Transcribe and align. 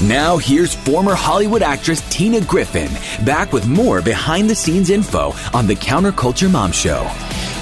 Now, 0.00 0.36
here's 0.36 0.76
former 0.76 1.16
Hollywood 1.16 1.60
actress 1.60 2.08
Tina 2.08 2.40
Griffin 2.40 2.88
back 3.24 3.52
with 3.52 3.66
more 3.66 4.00
behind 4.00 4.48
the 4.48 4.54
scenes 4.54 4.90
info 4.90 5.32
on 5.52 5.66
the 5.66 5.74
Counterculture 5.74 6.48
Mom 6.48 6.70
Show. 6.70 7.10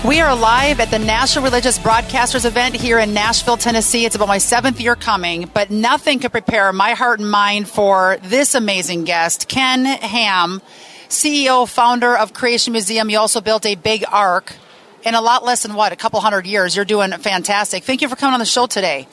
We 0.07 0.21
are 0.21 0.37
live 0.37 0.79
at 0.79 0.91
the 0.91 0.99
National 0.99 1.46
Religious 1.46 1.79
Broadcasters 1.79 2.45
event 2.45 2.77
here 2.77 2.99
in 2.99 3.14
Nashville, 3.14 3.57
Tennessee. 3.57 4.04
It's 4.04 4.17
about 4.17 4.29
my 4.29 4.37
seventh 4.37 4.83
year 4.83 4.96
coming, 4.96 5.51
but 5.54 5.71
nothing 5.71 6.19
could 6.19 6.31
prepare 6.31 6.75
my 6.75 6.93
heart 6.93 7.21
and 7.21 7.31
mind 7.31 7.71
for 7.71 8.19
this 8.22 8.55
amazing 8.55 9.05
guest, 9.05 9.49
Ken 9.49 9.87
Ham, 9.87 10.61
CEO, 11.09 11.67
founder 11.67 12.15
of 12.15 12.35
Creation 12.35 12.75
Museum. 12.75 13.09
You 13.09 13.19
also 13.19 13.41
built 13.41 13.65
a 13.65 13.77
big 13.77 14.05
ark 14.13 14.55
in 15.07 15.15
a 15.15 15.23
lot 15.23 15.43
less 15.43 15.63
than 15.63 15.75
what, 15.75 15.93
a 15.93 15.97
couple 15.97 16.21
hundred 16.21 16.47
years. 16.47 16.77
You're 16.77 16.84
doing 16.84 17.12
fantastic. 17.12 17.84
Thank 17.84 18.03
you 18.03 18.11
for 18.11 18.16
coming 18.16 18.34
on 18.34 18.41
the 18.41 18.45
show 18.45 18.66
today. 18.66 19.09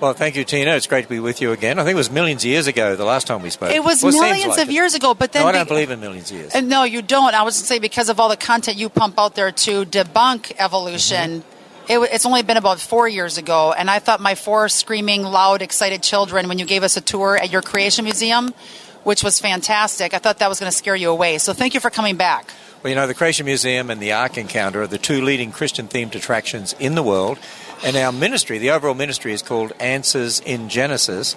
Well, 0.00 0.12
thank 0.12 0.36
you, 0.36 0.44
Tina. 0.44 0.76
It's 0.76 0.86
great 0.86 1.02
to 1.02 1.08
be 1.08 1.18
with 1.18 1.40
you 1.40 1.50
again. 1.50 1.80
I 1.80 1.82
think 1.82 1.94
it 1.94 1.96
was 1.96 2.10
millions 2.10 2.44
of 2.44 2.50
years 2.50 2.68
ago 2.68 2.94
the 2.94 3.04
last 3.04 3.26
time 3.26 3.42
we 3.42 3.50
spoke. 3.50 3.72
It 3.72 3.82
was 3.82 4.00
well, 4.00 4.12
millions 4.12 4.50
like 4.50 4.62
of 4.62 4.68
it. 4.68 4.72
years 4.72 4.94
ago, 4.94 5.12
but 5.12 5.32
then 5.32 5.42
no, 5.42 5.48
I 5.48 5.52
don't 5.52 5.64
be- 5.64 5.70
believe 5.70 5.90
in 5.90 5.98
millions 5.98 6.30
of 6.30 6.36
years. 6.36 6.54
And 6.54 6.68
no, 6.68 6.84
you 6.84 7.02
don't. 7.02 7.34
I 7.34 7.42
was 7.42 7.56
going 7.56 7.62
to 7.62 7.66
say 7.66 7.78
because 7.80 8.08
of 8.08 8.20
all 8.20 8.28
the 8.28 8.36
content 8.36 8.76
you 8.76 8.88
pump 8.90 9.18
out 9.18 9.34
there 9.34 9.50
to 9.50 9.84
debunk 9.84 10.52
evolution. 10.58 11.40
Mm-hmm. 11.40 12.04
It, 12.04 12.10
it's 12.12 12.26
only 12.26 12.42
been 12.42 12.56
about 12.58 12.78
four 12.78 13.08
years 13.08 13.38
ago, 13.38 13.72
and 13.72 13.90
I 13.90 13.98
thought 13.98 14.20
my 14.20 14.36
four 14.36 14.68
screaming, 14.68 15.24
loud, 15.24 15.62
excited 15.62 16.02
children 16.02 16.46
when 16.46 16.60
you 16.60 16.64
gave 16.64 16.84
us 16.84 16.96
a 16.96 17.00
tour 17.00 17.36
at 17.36 17.50
your 17.50 17.62
creation 17.62 18.04
museum, 18.04 18.54
which 19.02 19.24
was 19.24 19.40
fantastic. 19.40 20.14
I 20.14 20.18
thought 20.18 20.38
that 20.38 20.48
was 20.48 20.60
going 20.60 20.70
to 20.70 20.76
scare 20.76 20.94
you 20.94 21.10
away. 21.10 21.38
So 21.38 21.52
thank 21.52 21.74
you 21.74 21.80
for 21.80 21.90
coming 21.90 22.16
back. 22.16 22.52
Well, 22.80 22.90
you 22.90 22.94
know, 22.94 23.08
the 23.08 23.14
Creation 23.14 23.44
Museum 23.44 23.90
and 23.90 24.00
the 24.00 24.12
Ark 24.12 24.38
Encounter 24.38 24.82
are 24.82 24.86
the 24.86 24.98
two 24.98 25.20
leading 25.20 25.50
Christian 25.50 25.88
themed 25.88 26.14
attractions 26.14 26.76
in 26.78 26.94
the 26.94 27.02
world. 27.02 27.36
And 27.84 27.96
our 27.96 28.12
ministry, 28.12 28.58
the 28.58 28.70
overall 28.70 28.94
ministry, 28.94 29.32
is 29.32 29.42
called 29.42 29.72
Answers 29.80 30.38
in 30.38 30.68
Genesis. 30.68 31.34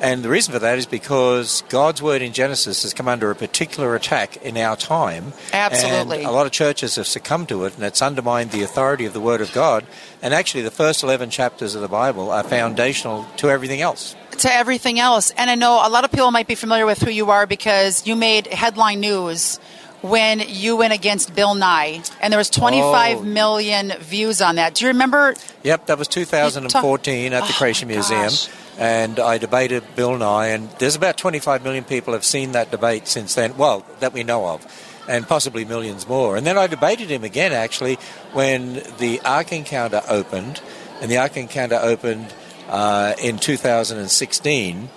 And 0.00 0.22
the 0.22 0.28
reason 0.28 0.52
for 0.52 0.60
that 0.60 0.78
is 0.78 0.86
because 0.86 1.64
God's 1.70 2.00
word 2.00 2.22
in 2.22 2.32
Genesis 2.32 2.84
has 2.84 2.94
come 2.94 3.08
under 3.08 3.32
a 3.32 3.34
particular 3.34 3.96
attack 3.96 4.36
in 4.44 4.56
our 4.56 4.76
time. 4.76 5.32
Absolutely. 5.52 6.18
And 6.18 6.26
a 6.26 6.30
lot 6.30 6.46
of 6.46 6.52
churches 6.52 6.94
have 6.94 7.08
succumbed 7.08 7.48
to 7.48 7.64
it, 7.64 7.74
and 7.74 7.82
it's 7.82 8.00
undermined 8.00 8.52
the 8.52 8.62
authority 8.62 9.06
of 9.06 9.12
the 9.12 9.20
word 9.20 9.40
of 9.40 9.52
God. 9.52 9.84
And 10.22 10.32
actually, 10.32 10.62
the 10.62 10.70
first 10.70 11.02
11 11.02 11.30
chapters 11.30 11.74
of 11.74 11.80
the 11.80 11.88
Bible 11.88 12.30
are 12.30 12.44
foundational 12.44 13.26
to 13.38 13.50
everything 13.50 13.80
else. 13.80 14.14
To 14.38 14.52
everything 14.52 15.00
else. 15.00 15.32
And 15.32 15.50
I 15.50 15.56
know 15.56 15.80
a 15.84 15.90
lot 15.90 16.04
of 16.04 16.12
people 16.12 16.30
might 16.30 16.46
be 16.46 16.54
familiar 16.54 16.86
with 16.86 17.02
who 17.02 17.10
you 17.10 17.30
are 17.32 17.46
because 17.48 18.06
you 18.06 18.14
made 18.14 18.46
headline 18.46 19.00
news 19.00 19.58
when 20.02 20.40
you 20.46 20.76
went 20.76 20.92
against 20.92 21.34
Bill 21.34 21.54
Nye, 21.54 22.02
and 22.20 22.32
there 22.32 22.38
was 22.38 22.50
twenty-five 22.50 23.18
Oh. 23.18 23.22
million 23.22 23.92
views 24.00 24.40
on 24.40 24.56
that. 24.56 24.74
Do 24.74 24.84
you 24.84 24.88
remember? 24.90 25.34
Yep, 25.62 25.86
that 25.86 25.98
was 25.98 26.08
2014 26.08 27.32
at 27.32 27.40
the 27.42 27.48
Oh, 27.52 27.56
Creation 27.56 27.88
Museum. 27.88 28.22
gosh. 28.22 28.48
And 28.78 29.18
I 29.18 29.38
debated 29.38 29.82
Bill 29.96 30.16
Nye, 30.18 30.48
and 30.48 30.68
there's 30.78 30.96
about 30.96 31.16
25 31.16 31.64
million 31.64 31.82
people 31.84 32.12
have 32.12 32.24
seen 32.26 32.52
that 32.52 32.70
debate 32.70 33.08
since 33.08 33.34
then, 33.34 33.56
well, 33.56 33.86
that 34.00 34.12
we 34.12 34.22
know 34.22 34.46
of, 34.48 34.66
and 35.08 35.26
possibly 35.26 35.64
millions 35.64 36.06
more. 36.06 36.36
And 36.36 36.46
then 36.46 36.58
I 36.58 36.66
debated 36.66 37.08
him 37.08 37.24
again, 37.24 37.52
actually, 37.54 37.98
when 38.34 38.82
the 38.98 39.18
Ark 39.24 39.50
Encounter 39.52 40.02
opened, 40.08 40.60
and 41.00 41.10
the 41.10 41.16
Ark 41.16 41.38
Encounter 41.38 41.78
opened 41.82 42.34
uh, 42.68 43.14
in 43.22 43.38
2016. 43.38 44.88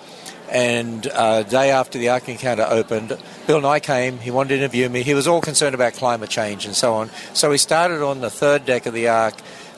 And 0.50 1.08
uh, 1.08 1.44
day 1.44 1.69
after 1.69 2.00
the 2.00 2.09
Ark 2.09 2.28
Encounter 2.28 2.66
opened, 2.67 3.17
Bill 3.45 3.61
Nye 3.61 3.80
came. 3.80 4.17
He 4.17 4.31
wanted 4.31 4.50
to 4.50 4.56
interview 4.58 4.89
me. 4.89 5.03
He 5.03 5.14
was 5.14 5.28
all 5.28 5.41
concerned 5.41 5.75
about 5.75 5.94
climate 5.94 6.30
change 6.30 6.66
and 6.66 6.75
so 6.75 6.95
on. 6.95 7.11
So 7.33 7.52
we 7.52 7.58
started 7.58 8.02
on 8.02 8.22
the 8.22 8.30
third 8.30 8.66
deck 8.66 8.86
of 8.86 8.94
the 8.94 9.08
Ark, 9.09 9.36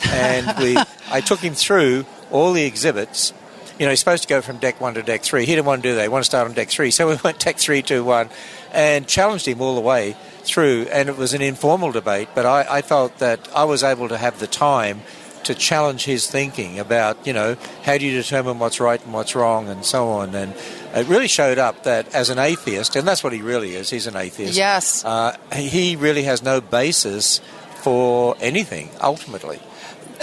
and 0.07 0.57
we 0.59 0.77
I 1.11 1.19
took 1.21 1.39
him 1.39 1.53
through 1.53 2.05
all 2.31 2.53
the 2.53 2.63
exhibits. 2.63 3.33
You 3.79 3.85
know, 3.85 3.89
he's 3.89 3.99
supposed 3.99 4.23
to 4.23 4.29
go 4.29 4.41
from 4.41 4.57
deck 4.57 4.79
one 4.79 4.93
to 4.93 5.03
deck 5.03 5.23
three. 5.23 5.45
He 5.45 5.53
didn't 5.53 5.65
want 5.65 5.83
to 5.83 5.89
do 5.89 5.95
that. 5.95 6.03
He 6.03 6.07
wanted 6.07 6.23
to 6.23 6.29
start 6.29 6.47
on 6.47 6.53
deck 6.53 6.69
three. 6.69 6.91
So 6.91 7.09
we 7.09 7.17
went 7.23 7.39
deck 7.39 7.57
three, 7.57 7.81
two, 7.81 8.03
one, 8.03 8.29
and 8.71 9.07
challenged 9.07 9.47
him 9.47 9.59
all 9.61 9.75
the 9.75 9.81
way 9.81 10.15
through. 10.43 10.87
And 10.91 11.09
it 11.09 11.17
was 11.17 11.33
an 11.33 11.41
informal 11.41 11.91
debate, 11.91 12.29
but 12.33 12.45
I, 12.45 12.77
I 12.77 12.81
felt 12.81 13.17
that 13.17 13.49
I 13.55 13.65
was 13.65 13.83
able 13.83 14.07
to 14.09 14.17
have 14.17 14.39
the 14.39 14.47
time 14.47 15.01
to 15.43 15.55
challenge 15.55 16.05
his 16.05 16.27
thinking 16.27 16.79
about, 16.79 17.25
you 17.25 17.33
know, 17.33 17.55
how 17.83 17.97
do 17.97 18.05
you 18.05 18.11
determine 18.11 18.59
what's 18.59 18.79
right 18.79 19.03
and 19.03 19.13
what's 19.13 19.35
wrong 19.35 19.69
and 19.69 19.83
so 19.83 20.09
on. 20.09 20.35
And 20.35 20.53
it 20.93 21.07
really 21.07 21.27
showed 21.27 21.57
up 21.57 21.83
that 21.83 22.13
as 22.13 22.29
an 22.29 22.39
atheist, 22.39 22.95
and 22.95 23.07
that's 23.07 23.23
what 23.23 23.33
he 23.33 23.41
really 23.41 23.75
is, 23.75 23.89
he's 23.89 24.07
an 24.07 24.15
atheist. 24.15 24.55
Yes. 24.55 25.03
Uh, 25.05 25.37
he 25.55 25.95
really 25.95 26.23
has 26.23 26.43
no 26.43 26.61
basis 26.61 27.39
for 27.75 28.35
anything, 28.39 28.89
ultimately. 29.01 29.59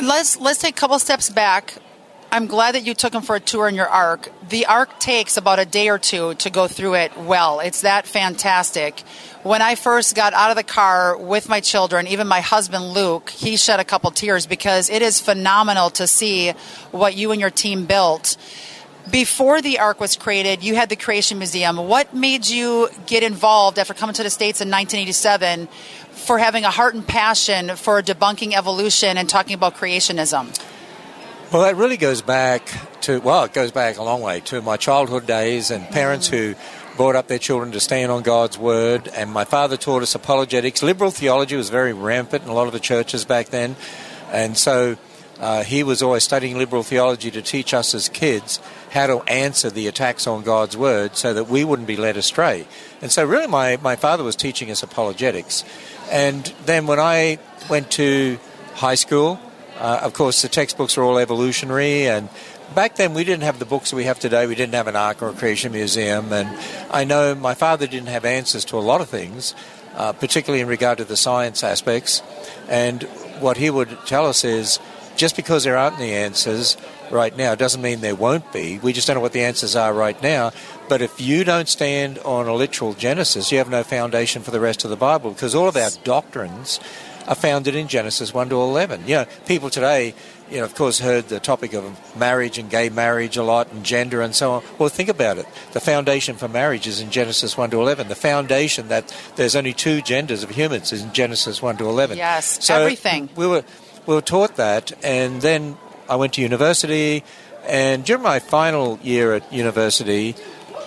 let's 0.02 0.38
let's 0.38 0.60
take 0.60 0.76
a 0.76 0.80
couple 0.80 0.98
steps 0.98 1.30
back. 1.30 1.74
I'm 2.30 2.46
glad 2.46 2.74
that 2.74 2.84
you 2.84 2.92
took 2.92 3.14
him 3.14 3.22
for 3.22 3.36
a 3.36 3.40
tour 3.40 3.68
in 3.68 3.74
your 3.74 3.88
ark. 3.88 4.30
The 4.50 4.66
ark 4.66 5.00
takes 5.00 5.38
about 5.38 5.58
a 5.58 5.64
day 5.64 5.88
or 5.88 5.98
two 5.98 6.34
to 6.34 6.50
go 6.50 6.68
through 6.68 6.96
it 6.96 7.16
well. 7.16 7.60
It's 7.60 7.80
that 7.80 8.06
fantastic. 8.06 9.00
When 9.44 9.62
I 9.62 9.76
first 9.76 10.14
got 10.14 10.34
out 10.34 10.50
of 10.50 10.56
the 10.56 10.62
car 10.62 11.16
with 11.16 11.48
my 11.48 11.60
children, 11.60 12.06
even 12.06 12.26
my 12.28 12.40
husband 12.40 12.84
Luke, 12.84 13.30
he 13.30 13.56
shed 13.56 13.80
a 13.80 13.84
couple 13.84 14.10
tears 14.10 14.46
because 14.46 14.90
it 14.90 15.00
is 15.00 15.20
phenomenal 15.20 15.88
to 15.90 16.06
see 16.06 16.50
what 16.90 17.16
you 17.16 17.32
and 17.32 17.40
your 17.40 17.50
team 17.50 17.86
built. 17.86 18.36
Before 19.10 19.62
the 19.62 19.78
ark 19.78 19.98
was 19.98 20.14
created, 20.16 20.62
you 20.62 20.74
had 20.74 20.90
the 20.90 20.96
Creation 20.96 21.38
Museum. 21.38 21.78
What 21.78 22.12
made 22.12 22.46
you 22.46 22.90
get 23.06 23.22
involved 23.22 23.78
after 23.78 23.94
coming 23.94 24.12
to 24.16 24.22
the 24.22 24.28
States 24.28 24.60
in 24.60 24.68
1987 24.68 25.66
for 26.10 26.38
having 26.38 26.64
a 26.64 26.70
heart 26.70 26.94
and 26.94 27.08
passion 27.08 27.74
for 27.76 28.02
debunking 28.02 28.52
evolution 28.52 29.16
and 29.16 29.30
talking 29.30 29.54
about 29.54 29.76
creationism? 29.76 30.54
Well, 31.50 31.62
that 31.62 31.76
really 31.76 31.96
goes 31.96 32.20
back 32.20 32.70
to, 33.02 33.20
well, 33.20 33.44
it 33.44 33.54
goes 33.54 33.70
back 33.70 33.96
a 33.96 34.02
long 34.02 34.20
way 34.20 34.40
to 34.40 34.60
my 34.60 34.76
childhood 34.76 35.26
days 35.26 35.70
and 35.70 35.88
parents 35.88 36.28
who 36.28 36.54
brought 36.98 37.16
up 37.16 37.26
their 37.26 37.38
children 37.38 37.72
to 37.72 37.80
stand 37.80 38.12
on 38.12 38.22
God's 38.22 38.58
word. 38.58 39.08
And 39.08 39.32
my 39.32 39.46
father 39.46 39.78
taught 39.78 40.02
us 40.02 40.14
apologetics. 40.14 40.82
Liberal 40.82 41.10
theology 41.10 41.56
was 41.56 41.70
very 41.70 41.94
rampant 41.94 42.44
in 42.44 42.50
a 42.50 42.52
lot 42.52 42.66
of 42.66 42.74
the 42.74 42.80
churches 42.80 43.24
back 43.24 43.46
then. 43.46 43.76
And 44.30 44.58
so 44.58 44.98
uh, 45.40 45.62
he 45.62 45.82
was 45.82 46.02
always 46.02 46.22
studying 46.22 46.58
liberal 46.58 46.82
theology 46.82 47.30
to 47.30 47.40
teach 47.40 47.72
us 47.72 47.94
as 47.94 48.10
kids 48.10 48.60
how 48.90 49.06
to 49.06 49.22
answer 49.22 49.70
the 49.70 49.86
attacks 49.86 50.26
on 50.26 50.42
God's 50.42 50.76
word 50.76 51.16
so 51.16 51.32
that 51.32 51.44
we 51.44 51.64
wouldn't 51.64 51.88
be 51.88 51.96
led 51.96 52.18
astray. 52.18 52.66
And 53.00 53.10
so, 53.10 53.24
really, 53.24 53.46
my, 53.46 53.78
my 53.78 53.96
father 53.96 54.22
was 54.22 54.36
teaching 54.36 54.70
us 54.70 54.82
apologetics. 54.82 55.64
And 56.10 56.44
then 56.66 56.86
when 56.86 57.00
I 57.00 57.38
went 57.70 57.90
to 57.92 58.38
high 58.74 58.96
school, 58.96 59.40
uh, 59.78 60.00
of 60.02 60.12
course, 60.12 60.42
the 60.42 60.48
textbooks 60.48 60.98
are 60.98 61.02
all 61.02 61.18
evolutionary, 61.18 62.08
and 62.08 62.28
back 62.74 62.96
then 62.96 63.14
we 63.14 63.24
didn't 63.24 63.44
have 63.44 63.58
the 63.58 63.64
books 63.64 63.92
we 63.92 64.04
have 64.04 64.18
today. 64.18 64.46
We 64.46 64.54
didn't 64.54 64.74
have 64.74 64.88
an 64.88 64.96
Ark 64.96 65.22
or 65.22 65.28
a 65.28 65.32
Creation 65.32 65.72
Museum, 65.72 66.32
and 66.32 66.48
I 66.90 67.04
know 67.04 67.34
my 67.34 67.54
father 67.54 67.86
didn't 67.86 68.08
have 68.08 68.24
answers 68.24 68.64
to 68.66 68.76
a 68.76 68.80
lot 68.80 69.00
of 69.00 69.08
things, 69.08 69.54
uh, 69.94 70.12
particularly 70.12 70.60
in 70.60 70.68
regard 70.68 70.98
to 70.98 71.04
the 71.04 71.16
science 71.16 71.62
aspects. 71.62 72.22
And 72.68 73.04
what 73.40 73.56
he 73.56 73.70
would 73.70 73.96
tell 74.06 74.26
us 74.26 74.44
is 74.44 74.78
just 75.16 75.36
because 75.36 75.64
there 75.64 75.76
aren't 75.76 75.98
any 75.98 76.12
answers 76.12 76.76
right 77.10 77.36
now 77.36 77.54
doesn't 77.54 77.82
mean 77.82 78.00
there 78.00 78.14
won't 78.14 78.52
be. 78.52 78.78
We 78.78 78.92
just 78.92 79.06
don't 79.06 79.16
know 79.16 79.20
what 79.20 79.32
the 79.32 79.42
answers 79.42 79.74
are 79.74 79.92
right 79.92 80.20
now. 80.22 80.52
But 80.88 81.02
if 81.02 81.20
you 81.20 81.44
don't 81.44 81.68
stand 81.68 82.18
on 82.20 82.46
a 82.46 82.54
literal 82.54 82.94
Genesis, 82.94 83.50
you 83.52 83.58
have 83.58 83.68
no 83.68 83.82
foundation 83.82 84.42
for 84.42 84.50
the 84.50 84.60
rest 84.60 84.84
of 84.84 84.90
the 84.90 84.96
Bible 84.96 85.32
because 85.32 85.54
all 85.54 85.68
of 85.68 85.76
our 85.76 85.90
doctrines 86.04 86.80
are 87.28 87.34
founded 87.34 87.76
in 87.76 87.86
Genesis 87.88 88.32
1 88.32 88.48
to 88.48 88.56
11. 88.56 89.02
You 89.06 89.16
know, 89.16 89.26
people 89.46 89.68
today, 89.68 90.14
you 90.50 90.58
know, 90.58 90.64
of 90.64 90.74
course, 90.74 90.98
heard 90.98 91.28
the 91.28 91.38
topic 91.38 91.74
of 91.74 91.84
marriage 92.16 92.56
and 92.56 92.70
gay 92.70 92.88
marriage 92.88 93.36
a 93.36 93.42
lot 93.42 93.70
and 93.70 93.84
gender 93.84 94.22
and 94.22 94.34
so 94.34 94.52
on. 94.52 94.62
Well, 94.78 94.88
think 94.88 95.10
about 95.10 95.36
it. 95.36 95.46
The 95.72 95.80
foundation 95.80 96.36
for 96.36 96.48
marriage 96.48 96.86
is 96.86 97.02
in 97.02 97.10
Genesis 97.10 97.54
1 97.56 97.70
to 97.70 97.80
11. 97.80 98.08
The 98.08 98.14
foundation 98.14 98.88
that 98.88 99.14
there's 99.36 99.54
only 99.54 99.74
two 99.74 100.00
genders 100.00 100.42
of 100.42 100.50
humans 100.50 100.90
is 100.90 101.02
in 101.02 101.12
Genesis 101.12 101.60
1 101.60 101.76
to 101.76 101.84
11. 101.84 102.16
Yes, 102.16 102.64
So 102.64 102.80
everything. 102.80 103.28
We 103.36 103.46
were, 103.46 103.62
we 104.06 104.14
were 104.14 104.22
taught 104.22 104.56
that, 104.56 104.92
and 105.04 105.42
then 105.42 105.76
I 106.08 106.16
went 106.16 106.32
to 106.34 106.40
university, 106.40 107.24
and 107.64 108.06
during 108.06 108.22
my 108.22 108.38
final 108.38 108.98
year 109.02 109.34
at 109.34 109.52
university, 109.52 110.34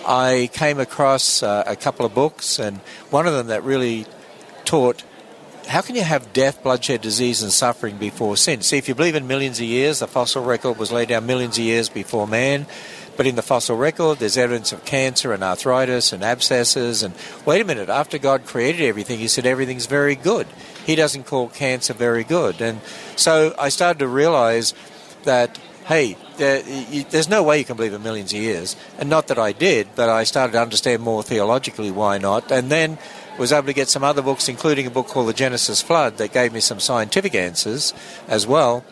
I 0.04 0.50
came 0.52 0.80
across 0.80 1.44
uh, 1.44 1.62
a 1.64 1.76
couple 1.76 2.04
of 2.04 2.12
books, 2.12 2.58
and 2.58 2.78
one 3.10 3.28
of 3.28 3.32
them 3.32 3.46
that 3.46 3.62
really 3.62 4.06
taught 4.64 5.04
how 5.72 5.80
can 5.80 5.96
you 5.96 6.02
have 6.02 6.34
death, 6.34 6.62
bloodshed, 6.62 7.00
disease, 7.00 7.42
and 7.42 7.50
suffering 7.50 7.96
before 7.96 8.36
sin? 8.36 8.60
See, 8.60 8.76
if 8.76 8.88
you 8.88 8.94
believe 8.94 9.14
in 9.14 9.26
millions 9.26 9.58
of 9.58 9.64
years, 9.64 10.00
the 10.00 10.06
fossil 10.06 10.44
record 10.44 10.76
was 10.76 10.92
laid 10.92 11.08
down 11.08 11.24
millions 11.24 11.56
of 11.56 11.64
years 11.64 11.88
before 11.88 12.28
man. 12.28 12.66
But 13.16 13.26
in 13.26 13.36
the 13.36 13.42
fossil 13.42 13.78
record, 13.78 14.18
there's 14.18 14.36
evidence 14.36 14.72
of 14.72 14.84
cancer 14.84 15.32
and 15.32 15.42
arthritis 15.42 16.12
and 16.12 16.22
abscesses. 16.22 17.02
And 17.02 17.14
wait 17.46 17.62
a 17.62 17.64
minute, 17.64 17.88
after 17.88 18.18
God 18.18 18.44
created 18.44 18.82
everything, 18.82 19.18
He 19.18 19.28
said 19.28 19.46
everything's 19.46 19.86
very 19.86 20.14
good. 20.14 20.46
He 20.84 20.94
doesn't 20.94 21.24
call 21.24 21.48
cancer 21.48 21.94
very 21.94 22.24
good. 22.24 22.60
And 22.60 22.82
so 23.16 23.54
I 23.58 23.70
started 23.70 24.00
to 24.00 24.08
realize 24.08 24.74
that, 25.24 25.58
hey, 25.86 26.18
there, 26.42 26.62
you, 26.68 27.04
there's 27.04 27.28
no 27.28 27.42
way 27.42 27.58
you 27.58 27.64
can 27.64 27.76
believe 27.76 27.92
in 27.92 28.02
millions 28.02 28.32
of 28.32 28.40
years. 28.40 28.74
And 28.98 29.08
not 29.08 29.28
that 29.28 29.38
I 29.38 29.52
did, 29.52 29.88
but 29.94 30.08
I 30.08 30.24
started 30.24 30.54
to 30.54 30.60
understand 30.60 31.00
more 31.02 31.22
theologically 31.22 31.92
why 31.92 32.18
not. 32.18 32.50
And 32.50 32.68
then 32.68 32.98
was 33.38 33.52
able 33.52 33.68
to 33.68 33.72
get 33.72 33.88
some 33.88 34.02
other 34.02 34.22
books, 34.22 34.48
including 34.48 34.86
a 34.86 34.90
book 34.90 35.06
called 35.06 35.28
The 35.28 35.32
Genesis 35.32 35.80
Flood, 35.80 36.18
that 36.18 36.32
gave 36.32 36.52
me 36.52 36.60
some 36.60 36.80
scientific 36.80 37.34
answers 37.34 37.94
as 38.28 38.46
well. 38.46 38.84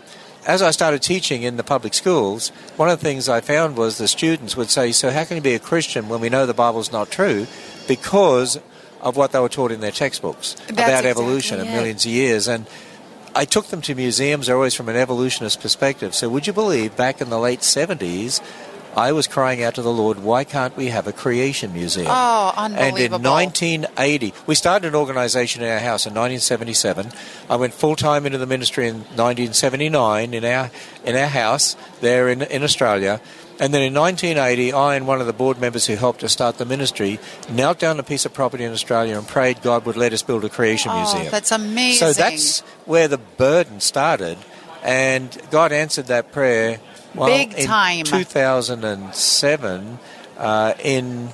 as 0.46 0.62
I 0.62 0.70
started 0.70 1.02
teaching 1.02 1.42
in 1.42 1.56
the 1.56 1.64
public 1.64 1.92
schools, 1.92 2.48
one 2.76 2.88
of 2.88 2.98
the 2.98 3.04
things 3.04 3.28
I 3.28 3.40
found 3.40 3.76
was 3.76 3.98
the 3.98 4.08
students 4.08 4.56
would 4.56 4.70
say, 4.70 4.92
So, 4.92 5.10
how 5.10 5.24
can 5.24 5.36
you 5.36 5.42
be 5.42 5.54
a 5.54 5.58
Christian 5.58 6.08
when 6.08 6.20
we 6.20 6.30
know 6.30 6.46
the 6.46 6.54
Bible's 6.54 6.92
not 6.92 7.10
true? 7.10 7.46
Because 7.86 8.58
of 9.02 9.16
what 9.16 9.32
they 9.32 9.40
were 9.40 9.48
taught 9.48 9.72
in 9.72 9.80
their 9.80 9.90
textbooks 9.90 10.54
That's 10.54 10.70
about 10.70 10.88
exactly 10.88 11.10
evolution 11.10 11.60
and 11.60 11.70
millions 11.70 12.06
of 12.06 12.12
years. 12.12 12.48
And 12.48 12.66
I 13.34 13.44
took 13.44 13.66
them 13.66 13.80
to 13.82 13.94
museums 13.94 14.48
always 14.48 14.74
from 14.74 14.88
an 14.88 14.96
evolutionist 14.96 15.60
perspective. 15.60 16.14
So, 16.14 16.28
would 16.28 16.46
you 16.46 16.52
believe 16.52 16.96
back 16.96 17.20
in 17.20 17.30
the 17.30 17.38
late 17.38 17.60
70s, 17.60 18.40
I 18.96 19.12
was 19.12 19.28
crying 19.28 19.62
out 19.62 19.76
to 19.76 19.82
the 19.82 19.92
Lord, 19.92 20.18
why 20.18 20.42
can't 20.42 20.76
we 20.76 20.86
have 20.86 21.06
a 21.06 21.12
creation 21.12 21.72
museum? 21.72 22.08
Oh, 22.10 22.52
unbelievable. 22.56 23.16
And 23.16 23.24
in 23.24 23.82
1980, 23.82 24.34
we 24.46 24.54
started 24.56 24.88
an 24.88 24.94
organization 24.96 25.62
in 25.62 25.70
our 25.70 25.78
house 25.78 26.06
in 26.06 26.14
1977. 26.14 27.12
I 27.48 27.56
went 27.56 27.72
full 27.72 27.94
time 27.94 28.26
into 28.26 28.38
the 28.38 28.46
ministry 28.46 28.88
in 28.88 28.96
1979 28.96 30.34
in 30.34 30.44
our 30.44 30.70
in 31.04 31.16
our 31.16 31.28
house 31.28 31.76
there 32.00 32.28
in 32.28 32.42
in 32.42 32.64
Australia. 32.64 33.20
And 33.60 33.74
then 33.74 33.82
in 33.82 33.92
1980, 33.92 34.72
I 34.72 34.94
and 34.96 35.06
one 35.06 35.20
of 35.20 35.26
the 35.26 35.34
board 35.34 35.60
members 35.60 35.86
who 35.86 35.94
helped 35.94 36.24
us 36.24 36.32
start 36.32 36.56
the 36.56 36.64
ministry 36.64 37.20
knelt 37.50 37.78
down 37.78 38.00
a 38.00 38.02
piece 38.02 38.24
of 38.24 38.32
property 38.32 38.64
in 38.64 38.72
Australia 38.72 39.18
and 39.18 39.28
prayed 39.28 39.60
God 39.60 39.84
would 39.84 39.96
let 39.96 40.14
us 40.14 40.22
build 40.22 40.44
a 40.46 40.48
creation 40.48 40.90
Oh, 40.94 40.96
museum. 41.02 41.30
that's 41.30 41.52
amazing. 41.52 42.08
So 42.08 42.12
that's 42.14 42.60
where 42.86 43.06
the 43.06 43.18
burden 43.18 43.80
started, 43.80 44.38
and 44.82 45.36
God 45.50 45.72
answered 45.72 46.06
that 46.06 46.32
prayer. 46.32 46.80
Well, 47.14 47.26
Big 47.28 47.52
in 47.54 47.66
time. 47.66 48.04
2007 48.04 49.98
uh, 50.38 50.74
in 50.82 51.28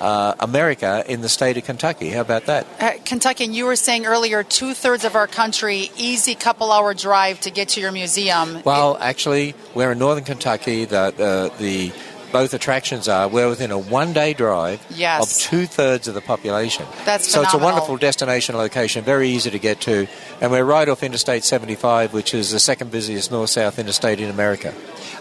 uh, 0.00 0.34
America, 0.40 1.04
in 1.06 1.20
the 1.20 1.28
state 1.28 1.56
of 1.56 1.64
Kentucky. 1.64 2.10
How 2.10 2.22
about 2.22 2.46
that? 2.46 2.66
Uh, 2.80 2.92
Kentucky, 3.04 3.44
and 3.44 3.54
you 3.54 3.66
were 3.66 3.76
saying 3.76 4.06
earlier, 4.06 4.42
two 4.42 4.74
thirds 4.74 5.04
of 5.04 5.14
our 5.14 5.26
country, 5.26 5.90
easy 5.96 6.34
couple 6.34 6.72
hour 6.72 6.94
drive 6.94 7.40
to 7.40 7.50
get 7.50 7.68
to 7.70 7.80
your 7.80 7.92
museum. 7.92 8.62
Well, 8.64 8.96
actually, 9.00 9.54
we're 9.74 9.92
in 9.92 9.98
northern 9.98 10.24
Kentucky. 10.24 10.86
The 10.86 11.12
the, 11.16 11.52
the 11.58 11.92
both 12.32 12.54
attractions 12.54 13.08
are 13.08 13.28
we're 13.28 13.48
within 13.48 13.70
a 13.70 13.78
one 13.78 14.12
day 14.12 14.32
drive 14.34 14.84
Yes. 14.90 15.22
of 15.44 15.50
two 15.50 15.66
thirds 15.66 16.08
of 16.08 16.14
the 16.14 16.20
population. 16.20 16.86
That's 17.04 17.28
so 17.30 17.42
it's 17.42 17.54
a 17.54 17.58
wonderful 17.58 17.96
destination 17.96 18.56
location, 18.56 19.04
very 19.04 19.28
easy 19.28 19.50
to 19.50 19.58
get 19.58 19.80
to, 19.82 20.06
and 20.40 20.50
we're 20.50 20.64
right 20.64 20.88
off 20.88 21.02
Interstate 21.02 21.44
75, 21.44 22.12
which 22.12 22.34
is 22.34 22.50
the 22.50 22.60
second 22.60 22.90
busiest 22.90 23.30
north 23.30 23.50
south 23.50 23.78
interstate 23.78 24.20
in 24.20 24.30
America. 24.30 24.74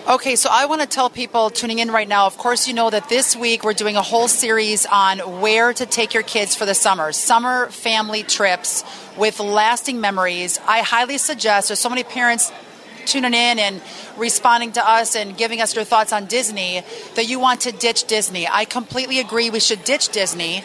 Okay, 0.08 0.36
so 0.36 0.50
I 0.52 0.66
want 0.66 0.82
to 0.82 0.88
tell 0.88 1.10
people 1.10 1.50
tuning 1.50 1.80
in 1.80 1.92
right 1.92 2.08
now. 2.08 2.26
Of 2.26 2.38
course, 2.38 2.68
you 2.68 2.74
know 2.74 2.90
that 2.90 3.10
this 3.10 3.36
week 3.36 3.64
we're 3.64 3.74
doing 3.74 3.96
a 3.96 4.02
whole 4.02 4.28
series 4.28 4.86
on 4.88 5.20
where 5.42 5.72
to 5.74 5.86
take 5.86 6.14
your 6.14 6.24
kids 6.24 6.56
for 6.56 6.66
the 6.66 6.74
summer. 6.74 7.12
Summer 7.12 7.68
family 7.70 8.24
trips 8.24 8.84
with 9.18 9.40
lasting 9.40 10.02
memories. 10.02 10.60
I 10.68 10.80
highly 10.82 11.18
suggest, 11.18 11.68
there's 11.70 11.80
so 11.80 11.90
many 11.90 12.04
parents 12.04 12.52
tuning 13.10 13.34
in 13.34 13.60
and 13.60 13.82
responding 14.18 14.72
to 14.74 14.88
us 14.88 15.16
and 15.16 15.36
giving 15.36 15.62
us 15.62 15.76
your 15.76 15.84
thoughts 15.84 16.14
on 16.14 16.26
Disney 16.26 16.84
that 17.16 17.28
you 17.28 17.40
want 17.40 17.62
to 17.62 17.72
ditch 17.72 18.06
Disney. 18.06 18.48
I 18.48 18.66
completely 18.66 19.20
agree 19.20 19.50
we 19.50 19.60
should 19.60 19.84
ditch 19.84 20.10
Disney 20.10 20.64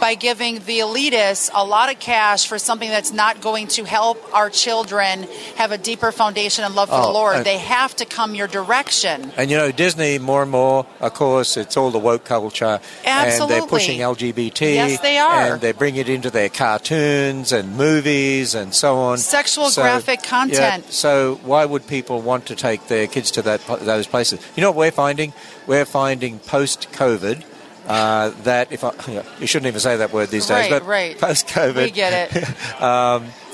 by 0.00 0.14
giving 0.14 0.56
the 0.60 0.80
elitists 0.80 1.50
a 1.54 1.64
lot 1.64 1.90
of 1.92 1.98
cash 1.98 2.46
for 2.46 2.58
something 2.58 2.88
that's 2.88 3.12
not 3.12 3.40
going 3.40 3.66
to 3.68 3.84
help 3.84 4.18
our 4.34 4.50
children 4.50 5.24
have 5.56 5.72
a 5.72 5.78
deeper 5.78 6.12
foundation 6.12 6.64
and 6.64 6.74
love 6.74 6.88
for 6.88 6.96
the 7.00 7.06
Oh, 7.06 7.12
Lord. 7.12 7.36
uh, 7.36 7.42
they 7.42 7.58
have 7.58 7.94
to 7.96 8.04
come 8.04 8.34
your 8.34 8.46
direction. 8.48 9.32
And 9.36 9.50
you 9.50 9.56
know, 9.56 9.72
Disney 9.72 10.18
more 10.18 10.42
and 10.42 10.50
more, 10.50 10.86
of 11.00 11.14
course, 11.14 11.56
it's 11.56 11.76
all 11.76 11.90
the 11.90 11.98
woke 11.98 12.24
culture, 12.24 12.80
and 13.04 13.50
they're 13.50 13.66
pushing 13.66 14.00
LGBT. 14.00 14.74
Yes, 14.74 15.00
they 15.00 15.18
are. 15.18 15.52
and 15.54 15.60
they 15.60 15.72
bring 15.72 15.96
it 15.96 16.08
into 16.08 16.30
their 16.30 16.48
cartoons 16.48 17.52
and 17.52 17.76
movies 17.76 18.54
and 18.54 18.74
so 18.74 18.96
on. 18.96 19.18
Sexual 19.18 19.70
graphic 19.70 20.20
yeah, 20.22 20.28
content. 20.28 20.92
so 20.92 21.40
why 21.44 21.64
would 21.64 21.86
people 21.86 22.20
want 22.20 22.46
to 22.46 22.54
take 22.54 22.86
their 22.88 23.06
kids 23.06 23.30
to 23.32 23.42
that 23.42 23.60
those 23.80 24.06
places? 24.06 24.40
You 24.56 24.60
know 24.62 24.70
what 24.70 24.76
we're 24.78 24.90
finding? 24.90 25.32
We're 25.66 25.84
finding 25.84 26.38
post 26.40 26.88
COVID. 26.92 27.44
Uh, 27.86 28.30
that 28.42 28.72
if 28.72 28.82
I, 28.82 28.92
you 29.38 29.46
shouldn't 29.46 29.68
even 29.68 29.80
say 29.80 29.96
that 29.96 30.12
word 30.12 30.28
these 30.30 30.46
days, 30.46 30.70
Right, 30.70 30.70
but 30.70 30.86
right. 30.86 31.18
post 31.20 31.46
COVID, 31.48 31.84
We 31.84 31.90
get 31.90 32.34
it. 32.34 32.44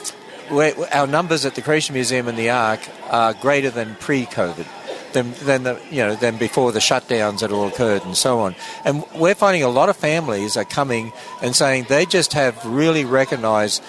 we're, 0.50 0.75
our 0.93 1.06
numbers 1.06 1.44
at 1.44 1.55
the 1.55 1.62
Creation 1.62 1.94
Museum 1.94 2.29
and 2.29 2.38
the 2.38 2.50
Ark 2.50 2.81
are 3.11 3.34
greater 3.34 3.70
than 3.70 3.94
pre-COVID, 3.96 4.67
than, 5.12 5.32
than 5.44 5.62
the, 5.64 5.81
you 5.90 5.99
know 5.99 6.14
than 6.14 6.37
before 6.37 6.73
the 6.73 6.79
shutdowns 6.79 7.40
that 7.40 7.52
all 7.52 7.69
occurred 7.69 8.05
and 8.05 8.17
so 8.17 8.40
on. 8.40 8.55
And 8.84 9.05
we're 9.14 9.34
finding 9.34 9.62
a 9.62 9.69
lot 9.69 9.88
of 9.88 9.96
families 9.96 10.56
are 10.56 10.64
coming 10.64 11.12
and 11.43 11.55
saying 11.55 11.87
they 11.88 12.06
just 12.06 12.32
have 12.32 12.64
really 12.64 13.05
recognised 13.05 13.82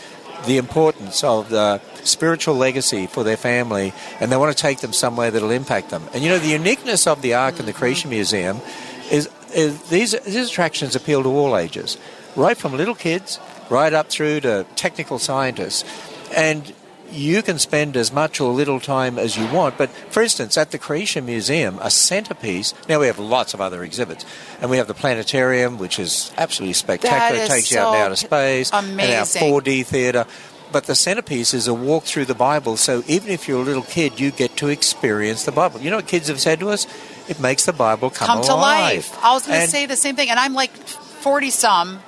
the 0.45 0.57
importance 0.57 1.23
of 1.23 1.49
the 1.49 1.79
spiritual 2.03 2.55
legacy 2.55 3.07
for 3.07 3.23
their 3.23 3.37
family, 3.37 3.93
and 4.19 4.31
they 4.31 4.37
want 4.37 4.55
to 4.55 4.61
take 4.61 4.79
them 4.79 4.91
somewhere 4.93 5.31
that'll 5.31 5.51
impact 5.51 5.89
them. 5.89 6.03
And 6.13 6.23
you 6.23 6.29
know 6.29 6.39
the 6.39 6.49
uniqueness 6.49 7.07
of 7.07 7.21
the 7.21 7.33
Ark 7.33 7.59
and 7.59 7.67
the 7.67 7.73
Creation 7.73 8.09
Museum 8.09 8.59
is, 9.11 9.29
is 9.42 9.42
these 9.53 10.11
these 10.11 10.49
attractions 10.49 10.95
appeal 10.95 11.23
to 11.23 11.29
all 11.29 11.57
ages, 11.57 11.97
right 12.35 12.57
from 12.57 12.75
little 12.75 12.95
kids 12.95 13.39
right 13.69 13.93
up 13.93 14.09
through 14.09 14.41
to 14.41 14.65
technical 14.75 15.19
scientists. 15.19 15.83
And 16.35 16.73
you 17.11 17.43
can 17.43 17.59
spend 17.59 17.95
as 17.95 18.11
much 18.11 18.41
or 18.41 18.51
little 18.51 18.79
time 18.79 19.19
as 19.19 19.37
you 19.37 19.45
want. 19.47 19.77
But 19.77 19.89
for 20.09 20.23
instance, 20.23 20.57
at 20.57 20.71
the 20.71 20.79
Creation 20.79 21.25
Museum, 21.25 21.77
a 21.81 21.91
centerpiece, 21.91 22.73
now 22.89 22.99
we 22.99 23.07
have 23.07 23.19
lots 23.19 23.53
of 23.53 23.61
other 23.61 23.83
exhibits. 23.83 24.25
And 24.61 24.71
we 24.71 24.77
have 24.77 24.87
the 24.87 24.95
planetarium, 24.95 25.77
which 25.77 25.99
is 25.99 26.31
absolutely 26.37 26.73
spectacular. 26.73 27.19
That 27.19 27.35
It 27.35 27.41
is 27.43 27.49
takes 27.49 27.71
you 27.71 27.79
out 27.79 27.93
in 27.93 27.99
so 27.99 28.05
outer 28.05 28.15
space. 28.15 28.71
amazing. 28.73 29.43
And 29.43 29.53
our 29.53 29.61
4D 29.61 29.85
theater. 29.85 30.25
But 30.71 30.85
the 30.85 30.95
centerpiece 30.95 31.53
is 31.53 31.67
a 31.67 31.73
walk 31.73 32.05
through 32.05 32.25
the 32.25 32.33
Bible. 32.33 32.77
So 32.77 33.03
even 33.07 33.29
if 33.29 33.47
you're 33.47 33.61
a 33.61 33.63
little 33.63 33.83
kid, 33.83 34.19
you 34.19 34.31
get 34.31 34.57
to 34.57 34.69
experience 34.69 35.45
the 35.45 35.51
Bible. 35.51 35.81
You 35.81 35.91
know 35.91 35.97
what 35.97 36.07
kids 36.07 36.29
have 36.29 36.41
said 36.41 36.59
to 36.61 36.69
us? 36.69 36.87
It 37.27 37.39
makes 37.39 37.65
the 37.65 37.73
Bible 37.73 38.09
come, 38.09 38.27
Come 38.27 38.43
to 38.43 38.55
life. 38.55 39.17
I 39.23 39.33
was 39.33 39.47
going 39.47 39.61
to 39.61 39.67
say 39.67 39.85
the 39.85 39.95
same 39.95 40.15
thing, 40.15 40.29
and 40.29 40.39
I'm 40.39 40.53
like 40.53 40.71
40 40.75 41.49
some, 41.49 42.01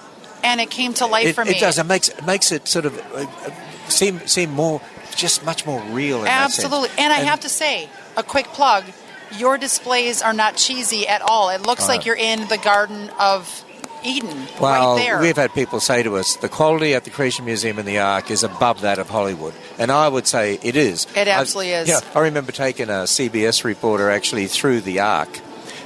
and 0.44 0.60
it 0.60 0.70
came 0.70 0.94
to 0.96 1.06
life 1.06 1.28
it, 1.28 1.34
for 1.34 1.46
me. 1.46 1.52
It 1.52 1.60
does. 1.60 1.78
It 1.80 1.86
makes 1.86 2.10
it 2.10 2.26
makes 2.26 2.52
it 2.52 2.68
sort 2.68 2.86
of 2.86 2.98
uh, 3.14 3.26
uh, 3.46 3.90
seem 3.90 4.20
seem 4.28 4.52
more 4.52 4.82
just 5.16 5.46
much 5.46 5.66
more 5.66 5.82
real. 5.84 6.26
Absolutely. 6.26 6.90
And 6.98 7.14
I 7.14 7.20
have 7.20 7.42
to 7.42 7.50
say, 7.50 7.90
a 8.18 8.24
quick 8.24 8.48
plug 8.48 8.84
your 9.38 9.58
displays 9.58 10.22
are 10.22 10.34
not 10.34 10.56
cheesy 10.56 11.08
at 11.08 11.22
all. 11.22 11.50
It 11.50 11.62
looks 11.62 11.88
like 11.88 12.06
you're 12.06 12.16
in 12.16 12.48
the 12.48 12.58
Garden 12.58 13.10
of 13.20 13.65
Eden 14.06 14.48
Well, 14.60 14.96
right 14.96 15.04
there. 15.04 15.20
we've 15.20 15.36
had 15.36 15.54
people 15.54 15.80
say 15.80 16.04
to 16.04 16.16
us 16.18 16.36
the 16.38 16.50
quality 16.50 16.94
at 16.94 17.04
the 17.04 17.10
Creation 17.10 17.46
Museum 17.46 17.80
in 17.80 17.86
the 17.86 18.00
Ark 18.00 18.30
is 18.30 18.44
above 18.44 18.82
that 18.82 19.00
of 19.00 19.10
Hollywood, 19.10 19.54
and 19.80 19.92
I 19.92 20.08
would 20.08 20.28
say 20.28 20.60
it 20.62 20.76
is. 20.76 21.08
It 21.16 21.28
absolutely 21.28 21.76
I, 21.76 21.80
is. 21.82 21.90
Yeah, 21.90 22.00
I 22.14 22.20
remember 22.20 22.52
taking 22.52 22.90
a 22.90 23.04
CBS 23.06 23.64
reporter 23.64 24.10
actually 24.10 24.48
through 24.48 24.82
the 24.82 25.00
Ark, 25.00 25.40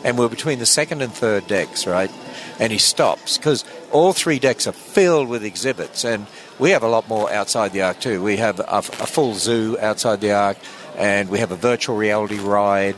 and 0.04 0.18
we're 0.18 0.30
between 0.30 0.60
the 0.60 0.66
second 0.66 1.02
and 1.02 1.14
third 1.14 1.48
decks, 1.48 1.88
right? 1.88 2.12
And 2.60 2.72
he 2.72 2.78
stops 2.78 3.38
because 3.38 3.64
all 3.92 4.12
three 4.14 4.38
decks 4.38 4.68
are 4.68 4.74
filled 4.74 5.30
with 5.30 5.44
exhibits, 5.44 6.04
and 6.04 6.28
we 6.60 6.72
have 6.72 6.84
a 6.84 6.90
lot 6.90 7.08
more 7.08 7.32
outside 7.32 7.72
the 7.72 7.84
Ark 7.84 8.00
too. 8.02 8.22
We 8.22 8.38
have 8.38 8.60
a, 8.60 8.66
a 8.80 8.82
full 8.82 9.34
zoo 9.36 9.78
outside 9.80 10.20
the 10.20 10.34
Ark, 10.34 10.58
and 10.98 11.30
we 11.30 11.40
have 11.40 11.52
a 11.52 11.56
virtual 11.56 11.96
reality 11.96 12.38
ride. 12.40 12.96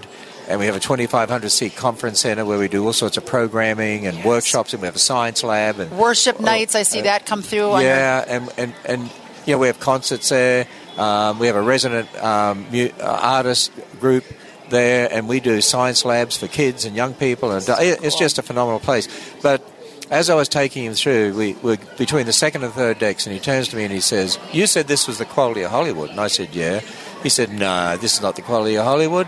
And 0.48 0.60
we 0.60 0.65
have 0.65 0.75
a 0.75 0.79
2,500 0.79 1.50
seat 1.50 1.75
conference 1.75 2.19
center 2.19 2.43
where 2.45 2.57
we 2.60 2.67
do 2.67 2.86
all 2.86 2.93
sorts 2.93 3.15
of 3.17 3.25
programming 3.25 4.05
and 4.07 4.17
Yes. 4.17 4.25
workshops, 4.25 4.74
and 4.74 4.81
we 4.81 4.86
have 4.88 4.95
a 4.95 5.00
science 5.00 5.43
lab 5.43 5.79
and 5.79 5.91
Worship 5.98 6.39
nights, 6.39 6.75
I 6.75 6.83
see 6.83 7.01
that 7.01 7.25
come 7.25 7.41
through. 7.41 7.62
Oh, 7.71 7.79
yeah, 7.79 8.25
and, 8.27 8.50
and, 8.57 8.74
and 8.86 9.10
you 9.45 9.53
know, 9.53 9.60
we 9.60 9.67
have 9.67 9.79
concerts 9.79 10.29
there. 10.29 10.67
Um, 10.98 11.39
we 11.39 11.48
have 11.48 11.55
a 11.55 11.62
resident 11.62 12.07
um, 12.21 12.65
mu- 12.71 12.89
uh, 13.00 13.03
artist 13.21 13.71
group 14.00 14.25
there, 14.69 15.07
and 15.12 15.27
we 15.29 15.39
do 15.39 15.62
science 15.62 16.03
labs 16.05 16.36
for 16.38 16.48
kids 16.48 16.83
and 16.86 16.95
young 16.95 17.13
people. 17.13 17.51
And 17.51 17.67
it- 17.67 18.00
it's 18.03 18.17
just 18.19 18.38
a 18.38 18.41
phenomenal 18.41 18.79
place. 18.79 19.07
But 19.41 19.62
as 20.10 20.29
I 20.29 20.36
was 20.36 20.50
taking 20.50 20.83
him 20.86 20.93
through, 20.95 21.33
we 21.33 21.53
were 21.62 21.77
between 21.98 22.25
the 22.25 22.33
second 22.33 22.63
and 22.63 22.74
third 22.74 23.00
decks, 23.00 23.25
and 23.25 23.33
he 23.33 23.39
turns 23.39 23.69
to 23.69 23.77
me 23.77 23.83
and 23.86 23.93
he 23.93 24.01
says, 24.01 24.38
"You 24.51 24.67
said 24.67 24.88
this 24.88 25.07
was 25.07 25.17
the 25.17 25.25
quality 25.25 25.62
of 25.62 25.71
Hollywood," 25.71 26.10
and 26.10 26.19
I 26.19 26.27
said, 26.27 26.50
"Yeah." 26.51 26.81
He 27.24 27.29
said, 27.29 27.53
"No, 27.53 27.95
this 27.98 28.15
is 28.15 28.21
not 28.21 28.36
the 28.36 28.41
quality 28.41 28.75
of 28.75 28.83
Hollywood. 28.86 29.27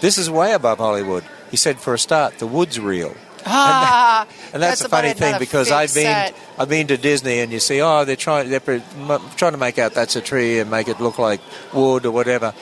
This 0.00 0.18
is 0.18 0.30
way 0.30 0.52
above 0.52 0.78
Hollywood." 0.78 1.24
He 1.50 1.56
said, 1.56 1.78
"For 1.80 1.94
a 1.94 1.98
start, 1.98 2.38
the 2.38 2.46
wood's 2.46 2.78
real." 2.78 3.14
Ah, 3.46 4.26
And 4.52 4.62
that's, 4.62 4.80
That's 4.80 4.84
a 4.84 4.88
funny 4.90 5.14
thing 5.14 5.38
because 5.38 5.70
I've 5.70 5.94
been 5.94 6.04
set. 6.04 6.34
I've 6.58 6.68
been 6.68 6.86
to 6.88 6.96
Disney 6.98 7.40
and 7.40 7.50
you 7.50 7.58
see 7.58 7.80
oh 7.80 8.04
they're 8.04 8.14
trying 8.16 8.50
they're 8.50 8.60
pre- 8.60 8.82
trying 9.36 9.52
to 9.52 9.58
make 9.58 9.78
out 9.78 9.94
that's 9.94 10.14
a 10.14 10.20
tree 10.20 10.58
and 10.58 10.70
make 10.70 10.88
it 10.88 11.00
look 11.00 11.18
like 11.18 11.40
wood 11.72 12.04
or 12.04 12.10
whatever. 12.10 12.52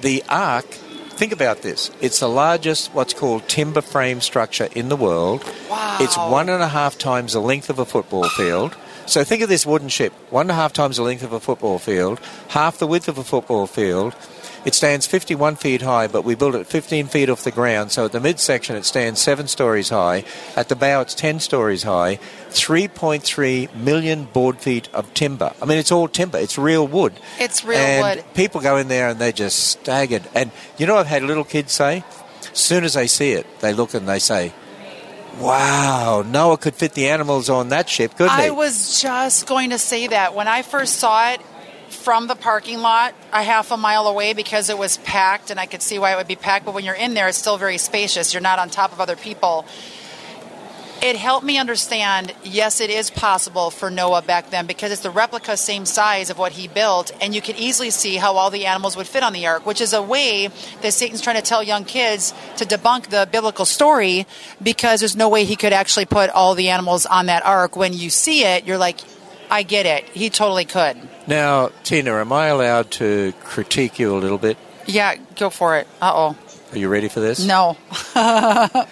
The 0.00 0.24
Ark, 0.28 0.64
think 0.64 1.32
about 1.32 1.62
this. 1.62 1.90
It's 2.00 2.18
the 2.18 2.28
largest 2.28 2.92
what's 2.92 3.14
called 3.14 3.48
timber 3.48 3.80
frame 3.80 4.20
structure 4.20 4.68
in 4.74 4.88
the 4.88 4.96
world. 4.96 5.44
Wow. 5.70 5.98
It's 6.00 6.16
one 6.16 6.48
and 6.48 6.62
a 6.62 6.68
half 6.68 6.98
times 6.98 7.32
the 7.34 7.40
length 7.40 7.70
of 7.70 7.78
a 7.78 7.84
football 7.84 8.28
field. 8.28 8.76
So 9.06 9.22
think 9.22 9.42
of 9.42 9.48
this 9.48 9.64
wooden 9.66 9.88
ship, 9.88 10.12
one 10.30 10.44
and 10.46 10.50
a 10.50 10.54
half 10.54 10.72
times 10.72 10.96
the 10.96 11.02
length 11.02 11.22
of 11.22 11.32
a 11.32 11.38
football 11.40 11.78
field, 11.78 12.18
half 12.48 12.78
the 12.78 12.86
width 12.86 13.06
of 13.06 13.18
a 13.18 13.24
football 13.24 13.66
field. 13.66 14.14
It 14.64 14.74
stands 14.74 15.06
51 15.06 15.56
feet 15.56 15.82
high, 15.82 16.06
but 16.06 16.24
we 16.24 16.34
built 16.34 16.54
it 16.54 16.66
15 16.66 17.06
feet 17.08 17.28
off 17.28 17.44
the 17.44 17.50
ground. 17.50 17.92
So 17.92 18.06
at 18.06 18.12
the 18.12 18.20
midsection, 18.20 18.76
it 18.76 18.84
stands 18.86 19.20
seven 19.20 19.46
stories 19.46 19.90
high. 19.90 20.24
At 20.56 20.70
the 20.70 20.76
bow, 20.76 21.02
it's 21.02 21.14
10 21.14 21.40
stories 21.40 21.82
high. 21.82 22.18
3.3 22.48 23.74
million 23.74 24.24
board 24.24 24.58
feet 24.58 24.88
of 24.94 25.12
timber. 25.12 25.52
I 25.60 25.66
mean, 25.66 25.78
it's 25.78 25.92
all 25.92 26.08
timber. 26.08 26.38
It's 26.38 26.56
real 26.56 26.86
wood. 26.86 27.12
It's 27.38 27.62
real 27.62 27.78
and 27.78 28.18
wood. 28.18 28.24
People 28.34 28.62
go 28.62 28.78
in 28.78 28.88
there 28.88 29.08
and 29.08 29.20
they're 29.20 29.32
just 29.32 29.58
staggered. 29.58 30.22
And 30.34 30.50
you 30.78 30.86
know, 30.86 30.96
I've 30.96 31.08
had 31.08 31.22
little 31.22 31.44
kids 31.44 31.72
say, 31.72 32.02
as 32.50 32.58
soon 32.58 32.84
as 32.84 32.94
they 32.94 33.06
see 33.06 33.32
it, 33.32 33.46
they 33.60 33.74
look 33.74 33.92
and 33.92 34.08
they 34.08 34.18
say, 34.18 34.54
Wow, 35.40 36.22
Noah 36.24 36.56
could 36.56 36.74
fit 36.74 36.92
the 36.92 37.08
animals 37.08 37.50
on 37.50 37.70
that 37.70 37.88
ship, 37.88 38.12
couldn't 38.12 38.32
I 38.32 38.42
he? 38.42 38.48
I 38.48 38.50
was 38.50 39.02
just 39.02 39.46
going 39.46 39.70
to 39.70 39.78
say 39.78 40.06
that 40.06 40.34
when 40.34 40.46
I 40.46 40.62
first 40.62 40.96
saw 40.96 41.32
it 41.32 41.40
from 41.94 42.26
the 42.26 42.34
parking 42.34 42.80
lot 42.80 43.14
a 43.32 43.42
half 43.42 43.70
a 43.70 43.76
mile 43.76 44.06
away 44.06 44.34
because 44.34 44.68
it 44.68 44.76
was 44.76 44.98
packed 44.98 45.50
and 45.50 45.58
I 45.58 45.66
could 45.66 45.82
see 45.82 45.98
why 45.98 46.12
it 46.12 46.16
would 46.16 46.28
be 46.28 46.36
packed. 46.36 46.64
But 46.64 46.74
when 46.74 46.84
you're 46.84 46.94
in 46.94 47.14
there, 47.14 47.28
it's 47.28 47.38
still 47.38 47.56
very 47.56 47.78
spacious. 47.78 48.34
You're 48.34 48.42
not 48.42 48.58
on 48.58 48.70
top 48.70 48.92
of 48.92 49.00
other 49.00 49.16
people. 49.16 49.66
It 51.02 51.16
helped 51.16 51.44
me 51.44 51.58
understand 51.58 52.34
yes, 52.44 52.80
it 52.80 52.88
is 52.88 53.10
possible 53.10 53.70
for 53.70 53.90
Noah 53.90 54.22
back 54.22 54.48
then 54.48 54.66
because 54.66 54.90
it's 54.90 55.02
the 55.02 55.10
replica 55.10 55.54
same 55.56 55.84
size 55.84 56.30
of 56.30 56.38
what 56.38 56.52
he 56.52 56.66
built, 56.66 57.10
and 57.20 57.34
you 57.34 57.42
could 57.42 57.56
easily 57.56 57.90
see 57.90 58.16
how 58.16 58.36
all 58.36 58.48
the 58.48 58.64
animals 58.64 58.96
would 58.96 59.06
fit 59.06 59.22
on 59.22 59.34
the 59.34 59.46
ark, 59.46 59.66
which 59.66 59.82
is 59.82 59.92
a 59.92 60.00
way 60.00 60.48
that 60.80 60.94
Satan's 60.94 61.20
trying 61.20 61.36
to 61.36 61.42
tell 61.42 61.62
young 61.62 61.84
kids 61.84 62.32
to 62.56 62.64
debunk 62.64 63.08
the 63.08 63.28
biblical 63.30 63.66
story 63.66 64.26
because 64.62 65.00
there's 65.00 65.14
no 65.14 65.28
way 65.28 65.44
he 65.44 65.56
could 65.56 65.74
actually 65.74 66.06
put 66.06 66.30
all 66.30 66.54
the 66.54 66.70
animals 66.70 67.04
on 67.04 67.26
that 67.26 67.44
ark. 67.44 67.76
When 67.76 67.92
you 67.92 68.08
see 68.08 68.44
it, 68.44 68.64
you're 68.64 68.78
like, 68.78 69.00
I 69.54 69.62
get 69.62 69.86
it. 69.86 70.04
He 70.08 70.30
totally 70.30 70.64
could. 70.64 70.96
Now, 71.28 71.70
Tina, 71.84 72.14
am 72.14 72.32
I 72.32 72.48
allowed 72.48 72.90
to 72.92 73.32
critique 73.44 74.00
you 74.00 74.12
a 74.12 74.18
little 74.18 74.38
bit? 74.38 74.56
Yeah, 74.86 75.14
go 75.36 75.48
for 75.48 75.78
it. 75.78 75.86
Uh 76.02 76.12
oh. 76.12 76.36
Are 76.72 76.78
you 76.78 76.88
ready 76.88 77.08
for 77.08 77.20
this? 77.20 77.38
No. 77.44 77.76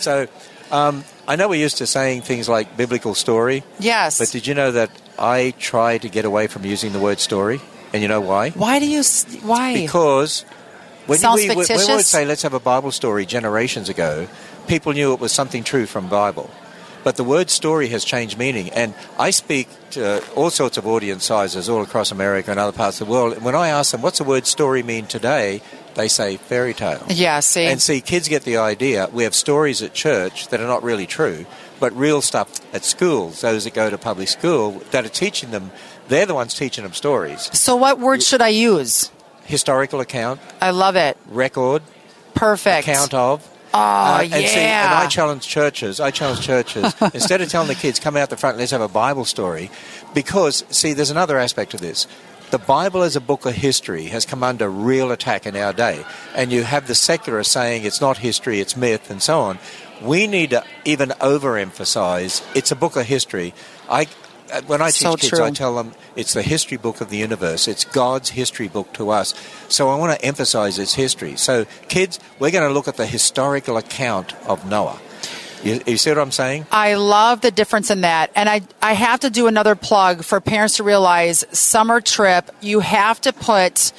So, 0.00 0.26
um, 0.70 1.04
I 1.28 1.36
know 1.36 1.46
we're 1.48 1.60
used 1.60 1.78
to 1.78 1.86
saying 1.86 2.22
things 2.22 2.48
like 2.48 2.74
biblical 2.76 3.14
story, 3.14 3.62
Yes. 3.78 4.18
but 4.18 4.30
did 4.30 4.46
you 4.46 4.54
know 4.54 4.72
that 4.72 4.90
I 5.18 5.52
try 5.58 5.98
to 5.98 6.08
get 6.08 6.24
away 6.24 6.46
from 6.46 6.64
using 6.64 6.92
the 6.94 6.98
word 6.98 7.20
story? 7.20 7.60
And 7.92 8.00
you 8.00 8.08
know 8.08 8.22
why? 8.22 8.50
why 8.50 8.78
do 8.78 8.88
you? 8.88 9.02
Why? 9.42 9.74
Because 9.74 10.42
when 11.06 11.18
Sounds 11.18 11.42
we, 11.42 11.48
when 11.48 11.58
we 11.58 11.94
would 11.94 12.06
say 12.06 12.24
let's 12.24 12.42
have 12.42 12.54
a 12.54 12.60
Bible 12.60 12.92
story 12.92 13.26
generations 13.26 13.88
ago, 13.90 14.26
people 14.68 14.92
knew 14.92 15.12
it 15.12 15.20
was 15.20 15.32
something 15.32 15.64
true 15.64 15.84
from 15.86 16.08
Bible. 16.08 16.48
But 17.02 17.16
the 17.16 17.24
word 17.24 17.48
story 17.48 17.88
has 17.88 18.04
changed 18.04 18.36
meaning, 18.38 18.68
and 18.70 18.92
I 19.18 19.30
speak 19.30 19.68
to 19.92 20.22
all 20.34 20.50
sorts 20.50 20.76
of 20.76 20.86
audience 20.86 21.24
sizes 21.24 21.68
all 21.68 21.82
across 21.82 22.12
America 22.12 22.50
and 22.50 22.60
other 22.60 22.76
parts 22.76 23.00
of 23.00 23.06
the 23.06 23.12
world. 23.12 23.32
And 23.32 23.42
when 23.42 23.54
I 23.54 23.68
ask 23.68 23.92
them, 23.92 24.02
"What's 24.02 24.18
the 24.18 24.24
word 24.24 24.46
story 24.46 24.82
mean 24.82 25.06
today?" 25.06 25.62
they 25.94 26.06
say 26.08 26.36
fairy 26.36 26.72
tale. 26.72 27.04
yeah. 27.08 27.40
See. 27.40 27.64
And 27.64 27.82
see, 27.82 28.00
kids 28.00 28.28
get 28.28 28.44
the 28.44 28.56
idea. 28.58 29.08
We 29.12 29.24
have 29.24 29.34
stories 29.34 29.82
at 29.82 29.92
church 29.92 30.48
that 30.48 30.60
are 30.60 30.66
not 30.66 30.82
really 30.84 31.06
true, 31.06 31.46
but 31.80 31.96
real 31.96 32.22
stuff 32.22 32.48
at 32.72 32.84
schools. 32.84 33.40
Those 33.40 33.64
that 33.64 33.74
go 33.74 33.90
to 33.90 33.98
public 33.98 34.28
school 34.28 34.82
that 34.92 35.04
are 35.04 35.08
teaching 35.08 35.50
them, 35.50 35.72
they're 36.08 36.26
the 36.26 36.34
ones 36.34 36.54
teaching 36.54 36.84
them 36.84 36.92
stories. 36.94 37.50
so, 37.52 37.74
what 37.76 37.98
word 37.98 38.22
should 38.22 38.40
I 38.40 38.48
use? 38.48 39.10
Historical 39.46 40.00
account, 40.00 40.40
I 40.60 40.70
love 40.70 40.94
it. 40.94 41.16
record, 41.28 41.82
Perfect. 42.34 42.86
account 42.86 43.12
of. 43.14 43.46
Oh 43.72 43.78
Uh, 43.78 44.20
yeah. 44.22 44.36
and, 44.36 44.46
see, 44.48 44.58
and 44.60 44.94
I 44.94 45.06
challenge 45.06 45.46
churches. 45.46 46.00
I 46.00 46.10
challenge 46.10 46.40
churches 46.40 46.94
instead 47.14 47.40
of 47.40 47.48
telling 47.48 47.68
the 47.68 47.74
kids 47.74 48.00
come 48.00 48.16
out 48.16 48.30
the 48.30 48.36
front, 48.36 48.58
let's 48.58 48.72
have 48.72 48.80
a 48.80 48.88
Bible 48.88 49.24
story, 49.24 49.70
because 50.14 50.64
see, 50.70 50.92
there's 50.92 51.10
another 51.10 51.38
aspect 51.38 51.70
to 51.72 51.76
this. 51.76 52.06
The 52.50 52.58
Bible 52.58 53.02
as 53.02 53.14
a 53.14 53.20
book 53.20 53.46
of 53.46 53.54
history 53.54 54.06
has 54.06 54.26
come 54.26 54.42
under 54.42 54.68
real 54.68 55.12
attack 55.12 55.46
in 55.46 55.54
our 55.54 55.72
day, 55.72 56.04
and 56.34 56.50
you 56.50 56.64
have 56.64 56.88
the 56.88 56.96
secular 56.96 57.44
saying 57.44 57.84
it's 57.84 58.00
not 58.00 58.18
history, 58.18 58.58
it's 58.58 58.76
myth, 58.76 59.08
and 59.08 59.22
so 59.22 59.38
on. 59.40 59.60
We 60.02 60.26
need 60.26 60.50
to 60.50 60.64
even 60.84 61.10
overemphasize 61.10 62.42
it's 62.56 62.72
a 62.72 62.76
book 62.76 62.96
of 62.96 63.06
history. 63.06 63.54
I, 63.88 64.08
Uh, 64.50 64.62
when 64.62 64.82
I 64.82 64.86
teach 64.86 65.02
So 65.02 65.16
kids, 65.16 65.28
true. 65.28 65.44
I 65.44 65.50
tell 65.50 65.74
them 65.74 65.94
it's 66.16 66.34
the 66.34 66.42
history 66.42 66.76
book 66.76 67.00
of 67.00 67.10
the 67.10 67.16
universe. 67.16 67.68
It's 67.68 67.84
God's 67.84 68.30
history 68.30 68.68
book 68.68 68.92
to 68.94 69.10
us. 69.10 69.34
So 69.68 69.88
I 69.88 69.96
want 69.96 70.18
to 70.18 70.24
emphasize 70.24 70.78
its 70.78 70.94
history. 70.94 71.36
So, 71.36 71.66
kids, 71.88 72.18
we're 72.38 72.50
going 72.50 72.68
to 72.68 72.74
look 72.74 72.88
at 72.88 72.96
the 72.96 73.06
historical 73.06 73.76
account 73.76 74.34
of 74.46 74.68
Noah. 74.68 75.00
You, 75.62 75.80
you 75.86 75.96
see 75.98 76.10
what 76.10 76.18
I'm 76.18 76.32
saying? 76.32 76.66
I 76.72 76.94
love 76.94 77.42
the 77.42 77.50
difference 77.50 77.90
in 77.90 78.00
that. 78.00 78.30
And 78.34 78.48
I, 78.48 78.62
I 78.80 78.94
have 78.94 79.20
to 79.20 79.30
do 79.30 79.46
another 79.46 79.74
plug 79.74 80.24
for 80.24 80.40
parents 80.40 80.76
to 80.76 80.82
realize 80.82 81.44
summer 81.52 82.00
trip, 82.00 82.50
you 82.60 82.80
have 82.80 83.20
to 83.22 83.32
put 83.32 83.92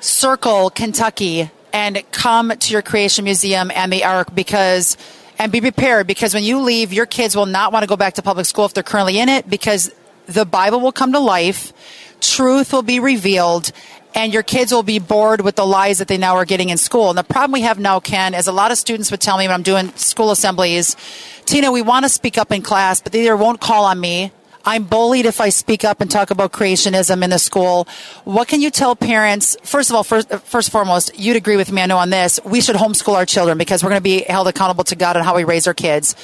circle 0.00 0.70
Kentucky 0.70 1.50
and 1.72 2.02
come 2.10 2.50
to 2.50 2.72
your 2.72 2.82
creation 2.82 3.24
museum 3.24 3.70
and 3.74 3.92
the 3.92 4.04
ark 4.04 4.34
because 4.34 4.96
and 5.38 5.52
be 5.52 5.60
prepared 5.60 6.06
because 6.06 6.34
when 6.34 6.44
you 6.44 6.60
leave 6.60 6.92
your 6.92 7.06
kids 7.06 7.36
will 7.36 7.46
not 7.46 7.72
want 7.72 7.82
to 7.82 7.88
go 7.88 7.96
back 7.96 8.14
to 8.14 8.22
public 8.22 8.46
school 8.46 8.64
if 8.64 8.74
they're 8.74 8.82
currently 8.82 9.18
in 9.18 9.28
it 9.28 9.48
because 9.48 9.90
the 10.26 10.44
bible 10.44 10.80
will 10.80 10.92
come 10.92 11.12
to 11.12 11.18
life 11.18 11.72
truth 12.20 12.72
will 12.72 12.82
be 12.82 13.00
revealed 13.00 13.72
and 14.14 14.32
your 14.32 14.42
kids 14.42 14.72
will 14.72 14.82
be 14.82 14.98
bored 14.98 15.40
with 15.40 15.56
the 15.56 15.66
lies 15.66 15.98
that 15.98 16.08
they 16.08 16.18
now 16.18 16.34
are 16.34 16.44
getting 16.44 16.70
in 16.70 16.78
school. 16.78 17.10
And 17.10 17.18
the 17.18 17.22
problem 17.22 17.52
we 17.52 17.60
have 17.60 17.78
now, 17.78 18.00
Ken, 18.00 18.34
is 18.34 18.46
a 18.46 18.52
lot 18.52 18.72
of 18.72 18.78
students 18.78 19.10
would 19.10 19.20
tell 19.20 19.38
me 19.38 19.46
when 19.46 19.54
I'm 19.54 19.62
doing 19.62 19.90
school 19.96 20.30
assemblies, 20.30 20.96
Tina, 21.44 21.70
we 21.70 21.82
want 21.82 22.04
to 22.04 22.08
speak 22.08 22.38
up 22.38 22.50
in 22.50 22.62
class, 22.62 23.00
but 23.00 23.12
they 23.12 23.20
either 23.20 23.36
won't 23.36 23.60
call 23.60 23.84
on 23.84 24.00
me. 24.00 24.32
I'm 24.68 24.84
bullied 24.84 25.24
if 25.24 25.40
I 25.40 25.48
speak 25.48 25.82
up 25.82 26.02
and 26.02 26.10
talk 26.10 26.30
about 26.30 26.52
creationism 26.52 27.24
in 27.24 27.30
the 27.30 27.38
school. 27.38 27.88
What 28.24 28.48
can 28.48 28.60
you 28.60 28.70
tell 28.70 28.94
parents? 28.94 29.56
First 29.62 29.88
of 29.88 29.96
all, 29.96 30.04
first, 30.04 30.30
first 30.44 30.70
foremost, 30.70 31.18
you'd 31.18 31.36
agree 31.36 31.56
with 31.56 31.72
me, 31.72 31.80
I 31.80 31.86
know, 31.86 31.96
on 31.96 32.10
this. 32.10 32.38
We 32.44 32.60
should 32.60 32.76
homeschool 32.76 33.14
our 33.14 33.24
children 33.24 33.56
because 33.56 33.82
we're 33.82 33.88
going 33.88 34.00
to 34.00 34.02
be 34.02 34.24
held 34.24 34.46
accountable 34.46 34.84
to 34.84 34.94
God 34.94 35.16
and 35.16 35.24
how 35.24 35.34
we 35.34 35.44
raise 35.44 35.66
our 35.66 35.72
kids. 35.72 36.14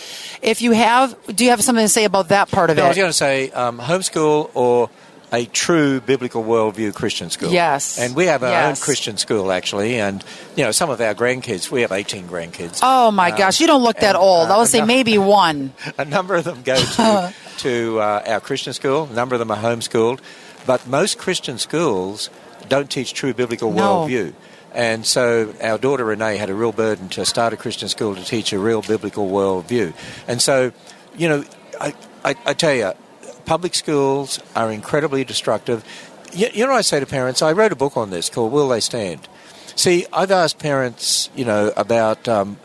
If 0.42 0.60
you 0.60 0.72
have, 0.72 1.16
do 1.34 1.44
you 1.44 1.50
have 1.50 1.64
something 1.64 1.86
to 1.86 1.88
say 1.88 2.04
about 2.04 2.28
that 2.28 2.50
part 2.50 2.68
of 2.68 2.76
No, 2.76 2.84
I 2.84 2.88
was 2.88 2.98
going 2.98 3.08
to 3.08 3.14
say 3.14 3.50
um, 3.52 3.78
homeschool 3.78 4.50
or 4.52 4.90
a 5.34 5.46
true 5.46 6.00
biblical 6.00 6.44
worldview 6.44 6.94
Christian 6.94 7.28
school. 7.28 7.50
Yes. 7.50 7.98
And 7.98 8.14
we 8.14 8.26
have 8.26 8.42
our 8.44 8.50
Yes. 8.50 8.78
own 8.80 8.84
Christian 8.84 9.16
school, 9.18 9.50
actually. 9.50 9.98
And, 9.98 10.22
you 10.54 10.62
know, 10.64 10.70
some 10.70 10.90
of 10.90 11.00
our 11.00 11.14
grandkids, 11.14 11.70
we 11.70 11.80
have 11.82 11.90
18 11.92 12.28
grandkids. 12.28 12.78
Oh 12.82 13.10
my 13.10 13.30
Um, 13.32 13.38
gosh, 13.38 13.60
you 13.60 13.66
don't 13.66 13.82
look 13.82 13.96
that 13.96 14.14
and, 14.14 14.24
old. 14.24 14.48
I 14.48 14.54
uh, 14.54 14.58
would 14.60 14.68
say 14.68 14.78
no- 14.80 14.86
maybe 14.86 15.18
one. 15.44 15.72
a 15.98 16.04
number 16.04 16.34
of 16.36 16.44
them 16.44 16.62
go 16.62 16.76
to, 16.76 17.34
to 17.58 18.00
uh, 18.00 18.22
our 18.26 18.40
Christian 18.40 18.72
school. 18.72 19.08
A 19.10 19.14
number 19.14 19.34
of 19.34 19.40
them 19.40 19.50
are 19.50 19.58
homeschooled. 19.58 20.20
But 20.66 20.86
most 20.86 21.18
Christian 21.18 21.58
schools 21.58 22.30
don't 22.68 22.88
teach 22.88 23.12
true 23.12 23.34
biblical 23.34 23.72
No. 23.72 23.82
worldview. 24.06 24.32
And 24.72 25.04
so 25.04 25.52
our 25.62 25.78
daughter 25.78 26.04
Renee 26.04 26.36
had 26.36 26.48
a 26.50 26.54
real 26.54 26.72
burden 26.72 27.08
to 27.10 27.24
start 27.26 27.52
a 27.52 27.56
Christian 27.56 27.88
school 27.88 28.14
to 28.16 28.24
teach 28.24 28.52
a 28.52 28.58
real 28.58 28.82
biblical 28.82 29.28
worldview. 29.28 29.92
And 30.26 30.40
so, 30.40 30.72
you 31.16 31.28
know, 31.28 31.44
I, 31.80 31.92
I, 32.24 32.34
I 32.46 32.54
tell 32.54 32.72
you, 32.74 32.92
public 33.46 33.74
schools 33.74 34.40
are 34.54 34.70
incredibly 34.70 35.24
destructive. 35.24 35.84
You, 36.32 36.48
you 36.52 36.66
know 36.66 36.72
I 36.72 36.82
say 36.82 37.00
to 37.00 37.06
parents? 37.06 37.42
I 37.42 37.52
wrote 37.52 37.72
a 37.72 37.76
book 37.76 37.96
on 37.96 38.10
this 38.10 38.28
called 38.28 38.52
Will 38.52 38.68
They 38.68 38.80
Stand? 38.80 39.28
See, 39.76 40.06
I've 40.12 40.30
asked 40.30 40.58
parents, 40.58 41.30
you 41.34 41.44
know, 41.44 41.72
about 41.76 42.28
um, 42.28 42.58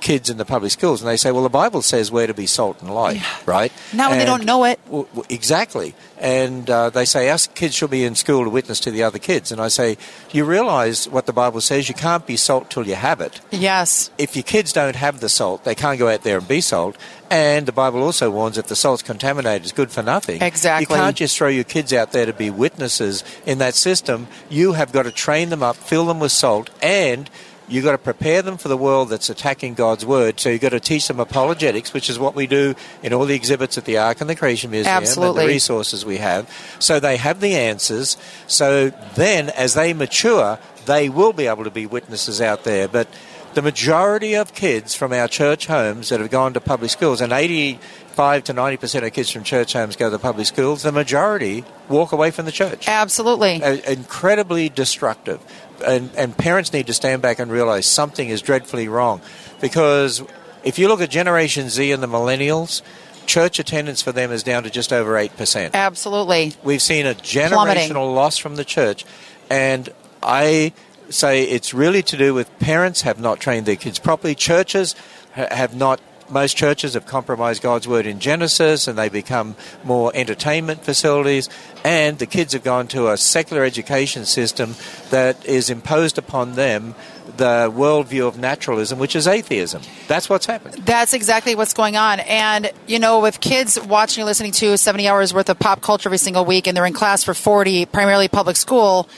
kids 0.00 0.30
in 0.30 0.36
the 0.38 0.44
public 0.44 0.72
schools, 0.72 1.00
and 1.02 1.08
they 1.08 1.16
say, 1.16 1.30
well, 1.32 1.42
the 1.42 1.48
Bible 1.48 1.82
says 1.82 2.10
we're 2.10 2.26
to 2.26 2.34
be 2.34 2.46
salt 2.46 2.80
and 2.80 2.92
light, 2.94 3.22
right? 3.46 3.72
Not 3.92 4.10
when 4.10 4.18
they 4.18 4.24
don't 4.24 4.44
know 4.44 4.64
it. 4.64 4.78
W- 4.86 5.04
w- 5.06 5.24
exactly. 5.28 5.94
And 6.18 6.70
uh, 6.70 6.90
they 6.90 7.04
say, 7.04 7.28
our 7.28 7.38
kids 7.54 7.74
should 7.74 7.90
be 7.90 8.04
in 8.04 8.14
school 8.14 8.44
to 8.44 8.50
witness 8.50 8.80
to 8.80 8.90
the 8.90 9.02
other 9.02 9.18
kids. 9.18 9.52
And 9.52 9.60
I 9.60 9.68
say, 9.68 9.98
you 10.32 10.44
realize 10.44 11.06
what 11.08 11.26
the 11.26 11.32
Bible 11.34 11.60
says? 11.60 11.88
You 11.88 11.94
can't 11.94 12.26
be 12.26 12.36
salt 12.36 12.70
till 12.70 12.86
you 12.86 12.94
have 12.94 13.20
it 13.20 13.40
Yes. 13.50 14.10
if 14.16 14.34
your 14.36 14.42
kids 14.42 14.72
don't 14.72 14.96
have 14.96 15.20
the 15.20 15.28
salt, 15.28 15.64
they 15.64 15.74
can't 15.74 15.98
go 15.98 16.08
out 16.08 16.22
there 16.22 16.38
and 16.38 16.48
be 16.48 16.60
salt. 16.62 16.96
And 17.30 17.66
the 17.66 17.72
Bible 17.72 18.02
also 18.02 18.30
warns 18.30 18.56
if 18.56 18.68
the 18.68 18.76
salt's 18.76 19.02
contaminated, 19.02 19.62
it's 19.62 19.72
good 19.72 19.90
for 19.90 20.02
nothing. 20.02 20.40
Exactly. 20.40 20.82
You 20.96 21.00
can't 21.02 21.16
just 21.16 21.36
throw 21.36 21.48
your 21.48 21.64
kids 21.64 21.92
out 21.92 22.12
there 22.12 22.26
to 22.26 22.32
be 22.32 22.48
witnesses 22.48 23.22
in 23.44 23.58
that 23.58 23.74
system. 23.74 24.28
You 24.48 24.72
have 24.74 24.92
got 24.92 25.02
to 25.02 25.10
train 25.10 25.50
them 25.50 25.62
up, 25.62 25.76
fill 25.76 26.06
them 26.06 26.20
with 26.20 26.32
salt, 26.32 26.70
and 26.82 27.28
you've 27.68 27.84
got 27.84 27.92
to 27.92 27.98
prepare 27.98 28.42
them 28.42 28.56
for 28.56 28.68
the 28.68 28.76
world 28.76 29.08
that's 29.08 29.30
attacking 29.30 29.74
God's 29.74 30.04
word. 30.04 30.40
So 30.40 30.50
you've 30.50 30.60
got 30.60 30.70
to 30.70 30.80
teach 30.80 31.08
them 31.08 31.20
apologetics, 31.20 31.92
which 31.92 32.10
is 32.10 32.18
what 32.18 32.34
we 32.34 32.46
do 32.46 32.74
in 33.02 33.12
all 33.12 33.24
the 33.24 33.34
exhibits 33.34 33.78
at 33.78 33.84
the 33.84 33.98
Ark 33.98 34.20
and 34.20 34.28
the 34.28 34.36
Creation 34.36 34.70
Museum 34.70 34.94
Absolutely. 34.94 35.42
and 35.42 35.50
the 35.50 35.54
resources 35.54 36.04
we 36.04 36.18
have. 36.18 36.50
So 36.78 37.00
they 37.00 37.16
have 37.16 37.40
the 37.40 37.54
answers. 37.54 38.16
So 38.46 38.90
then, 39.14 39.48
as 39.50 39.74
they 39.74 39.92
mature, 39.92 40.58
they 40.86 41.08
will 41.08 41.32
be 41.32 41.46
able 41.46 41.64
to 41.64 41.70
be 41.70 41.86
witnesses 41.86 42.40
out 42.40 42.64
there. 42.64 42.88
But 42.88 43.08
the 43.54 43.62
majority 43.62 44.34
of 44.34 44.52
kids 44.52 44.94
from 44.94 45.12
our 45.12 45.28
church 45.28 45.66
homes 45.66 46.08
that 46.08 46.20
have 46.20 46.30
gone 46.30 46.54
to 46.54 46.60
public 46.60 46.90
schools, 46.90 47.20
and 47.20 47.32
85 47.32 48.44
to 48.44 48.54
90% 48.54 49.06
of 49.06 49.12
kids 49.12 49.30
from 49.30 49.44
church 49.44 49.72
homes 49.72 49.96
go 49.96 50.10
to 50.10 50.18
public 50.18 50.46
schools, 50.46 50.82
the 50.82 50.92
majority 50.92 51.64
walk 51.88 52.12
away 52.12 52.30
from 52.30 52.46
the 52.46 52.52
church. 52.52 52.88
Absolutely. 52.88 53.62
Uh, 53.62 53.76
incredibly 53.86 54.68
destructive. 54.68 55.40
And, 55.86 56.10
and 56.16 56.36
parents 56.36 56.72
need 56.72 56.86
to 56.86 56.94
stand 56.94 57.22
back 57.22 57.38
and 57.38 57.50
realize 57.50 57.86
something 57.86 58.28
is 58.28 58.42
dreadfully 58.42 58.88
wrong. 58.88 59.20
Because 59.60 60.22
if 60.64 60.78
you 60.78 60.88
look 60.88 61.00
at 61.00 61.10
Generation 61.10 61.68
Z 61.68 61.92
and 61.92 62.02
the 62.02 62.06
millennials, 62.06 62.82
church 63.26 63.58
attendance 63.58 64.02
for 64.02 64.12
them 64.12 64.32
is 64.32 64.42
down 64.42 64.62
to 64.64 64.70
just 64.70 64.92
over 64.92 65.12
8%. 65.12 65.72
Absolutely. 65.72 66.54
We've 66.62 66.82
seen 66.82 67.06
a 67.06 67.14
Plummeting. 67.14 67.90
generational 67.90 68.14
loss 68.14 68.38
from 68.38 68.56
the 68.56 68.64
church, 68.64 69.04
and 69.50 69.88
I 70.22 70.72
say 71.10 71.44
it's 71.44 71.74
really 71.74 72.02
to 72.02 72.16
do 72.16 72.34
with 72.34 72.58
parents 72.58 73.02
have 73.02 73.20
not 73.20 73.40
trained 73.40 73.66
their 73.66 73.76
kids 73.76 73.98
properly. 73.98 74.34
Churches 74.34 74.94
have 75.32 75.74
not. 75.74 76.00
Most 76.30 76.56
churches 76.56 76.94
have 76.94 77.06
compromised 77.06 77.62
God's 77.62 77.86
word 77.86 78.06
in 78.06 78.18
Genesis, 78.18 78.88
and 78.88 78.98
they 78.98 79.08
become 79.08 79.56
more 79.84 80.10
entertainment 80.14 80.84
facilities. 80.84 81.48
And 81.84 82.18
the 82.18 82.26
kids 82.26 82.54
have 82.54 82.64
gone 82.64 82.88
to 82.88 83.10
a 83.10 83.16
secular 83.16 83.64
education 83.64 84.24
system 84.24 84.74
that 85.10 85.44
is 85.44 85.68
imposed 85.68 86.16
upon 86.18 86.54
them 86.54 86.94
the 87.36 87.72
worldview 87.74 88.26
of 88.28 88.38
naturalism, 88.38 88.98
which 88.98 89.16
is 89.16 89.26
atheism. 89.26 89.82
That's 90.08 90.28
what's 90.28 90.46
happened. 90.46 90.74
That's 90.84 91.14
exactly 91.14 91.54
what's 91.54 91.74
going 91.74 91.96
on. 91.96 92.20
And, 92.20 92.70
you 92.86 92.98
know, 92.98 93.20
with 93.20 93.40
kids 93.40 93.78
watching 93.80 94.22
and 94.22 94.26
listening 94.26 94.52
to 94.52 94.76
70 94.76 95.08
hours 95.08 95.34
worth 95.34 95.48
of 95.48 95.58
pop 95.58 95.80
culture 95.80 96.08
every 96.08 96.18
single 96.18 96.44
week 96.44 96.66
and 96.66 96.76
they're 96.76 96.86
in 96.86 96.92
class 96.92 97.24
for 97.24 97.34
40, 97.34 97.86
primarily 97.86 98.28
public 98.28 98.56
school, 98.56 99.08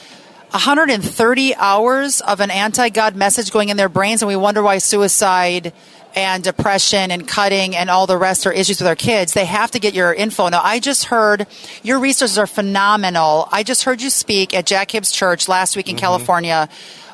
130 0.51 1.55
hours 1.55 2.21
of 2.21 2.39
an 2.39 2.49
anti 2.51 2.89
God 2.89 3.15
message 3.15 3.51
going 3.51 3.69
in 3.69 3.77
their 3.77 3.89
brains, 3.89 4.21
and 4.21 4.27
we 4.27 4.35
wonder 4.37 4.63
why 4.63 4.77
suicide 4.77 5.73
and 6.17 6.43
depression 6.43 7.11
and 7.11 7.27
cutting 7.27 7.75
and 7.75 7.91
all 7.91 8.07
the 8.07 8.17
rest 8.17 8.47
are 8.47 8.51
issues 8.51 8.79
with 8.79 8.87
our 8.87 8.95
kids. 8.95 9.33
They 9.33 9.45
have 9.45 9.69
to 9.71 9.79
get 9.79 9.93
your 9.93 10.11
info. 10.11 10.49
Now, 10.49 10.61
I 10.63 10.79
just 10.79 11.05
heard 11.05 11.45
your 11.83 11.99
resources 11.99 12.39
are 12.39 12.47
phenomenal. 12.47 13.47
I 13.51 13.61
just 13.61 13.83
heard 13.83 14.01
you 14.01 14.09
speak 14.09 14.55
at 14.55 14.65
Jack 14.65 14.89
Hibbs 14.89 15.11
Church 15.11 15.47
last 15.47 15.75
week 15.75 15.89
in 15.89 15.95
mm-hmm. 15.95 15.99
California. 15.99 16.69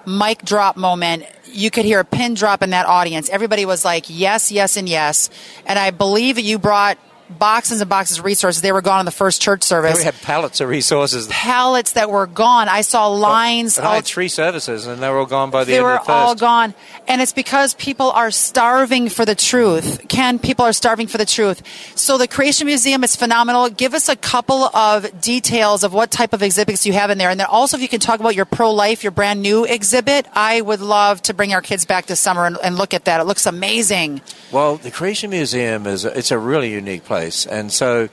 Mic 0.05 0.43
drop 0.45 0.77
moment. 0.77 1.25
You 1.51 1.69
could 1.69 1.83
hear 1.83 1.99
a 1.99 2.05
pin 2.05 2.33
drop 2.33 2.63
in 2.63 2.69
that 2.69 2.85
audience. 2.85 3.29
Everybody 3.29 3.65
was 3.65 3.83
like, 3.83 4.05
yes, 4.07 4.53
yes, 4.53 4.77
and 4.77 4.87
yes. 4.87 5.29
And 5.65 5.77
I 5.77 5.91
believe 5.91 6.39
you 6.39 6.57
brought 6.57 6.97
boxes 7.37 7.81
and 7.81 7.89
boxes 7.89 8.19
of 8.19 8.25
resources. 8.25 8.61
They 8.61 8.71
were 8.71 8.81
gone 8.81 8.99
in 8.99 9.05
the 9.05 9.11
first 9.11 9.41
church 9.41 9.63
service. 9.63 9.97
we 9.97 10.03
had 10.03 10.15
pallets 10.21 10.61
of 10.61 10.69
resources. 10.69 11.27
Pallets 11.27 11.93
that 11.93 12.09
were 12.09 12.27
gone. 12.27 12.69
I 12.69 12.81
saw 12.81 13.07
lines. 13.07 13.75
But, 13.75 13.83
but 13.83 13.87
I 13.87 13.95
had 13.95 14.05
three 14.05 14.27
services, 14.27 14.87
and 14.87 15.01
they 15.01 15.09
were 15.09 15.19
all 15.19 15.25
gone 15.25 15.49
by 15.49 15.63
the 15.63 15.71
they 15.71 15.77
end 15.77 15.85
of 15.85 15.91
the 15.91 15.97
first. 15.97 16.07
They 16.07 16.13
were 16.13 16.19
all 16.19 16.35
gone, 16.35 16.73
and 17.07 17.21
it's 17.21 17.33
because 17.33 17.73
people 17.75 18.11
are 18.11 18.31
starving 18.31 19.09
for 19.09 19.25
the 19.25 19.35
truth. 19.35 20.07
Ken, 20.07 20.39
people 20.39 20.65
are 20.65 20.73
starving 20.73 21.07
for 21.07 21.17
the 21.17 21.25
truth. 21.25 21.61
So 21.95 22.17
the 22.17 22.27
Creation 22.27 22.67
Museum 22.67 23.03
is 23.03 23.15
phenomenal. 23.15 23.69
Give 23.69 23.93
us 23.93 24.09
a 24.09 24.15
couple 24.15 24.65
of 24.75 25.21
details 25.21 25.83
of 25.83 25.93
what 25.93 26.11
type 26.11 26.33
of 26.33 26.41
exhibits 26.43 26.85
you 26.85 26.93
have 26.93 27.09
in 27.09 27.17
there, 27.17 27.29
and 27.29 27.39
then 27.39 27.47
also 27.47 27.77
if 27.77 27.81
you 27.81 27.89
can 27.89 27.99
talk 27.99 28.19
about 28.19 28.35
your 28.35 28.45
pro 28.45 28.71
life, 28.71 29.03
your 29.03 29.11
brand 29.11 29.41
new 29.41 29.65
exhibit. 29.65 30.27
I 30.33 30.61
would 30.61 30.81
love 30.81 31.21
to 31.23 31.33
bring 31.33 31.53
our 31.53 31.61
kids 31.61 31.85
back 31.85 32.05
this 32.05 32.19
summer 32.19 32.45
and, 32.45 32.57
and 32.63 32.77
look 32.77 32.93
at 32.93 33.05
that. 33.05 33.19
It 33.19 33.25
looks 33.25 33.45
amazing. 33.45 34.21
Well, 34.51 34.77
the 34.77 34.91
Creation 34.91 35.29
Museum 35.29 35.87
is 35.87 36.05
a, 36.05 36.17
it's 36.17 36.31
a 36.31 36.37
really 36.37 36.71
unique 36.71 37.05
place, 37.05 37.22
and 37.45 37.71
so 37.71 38.09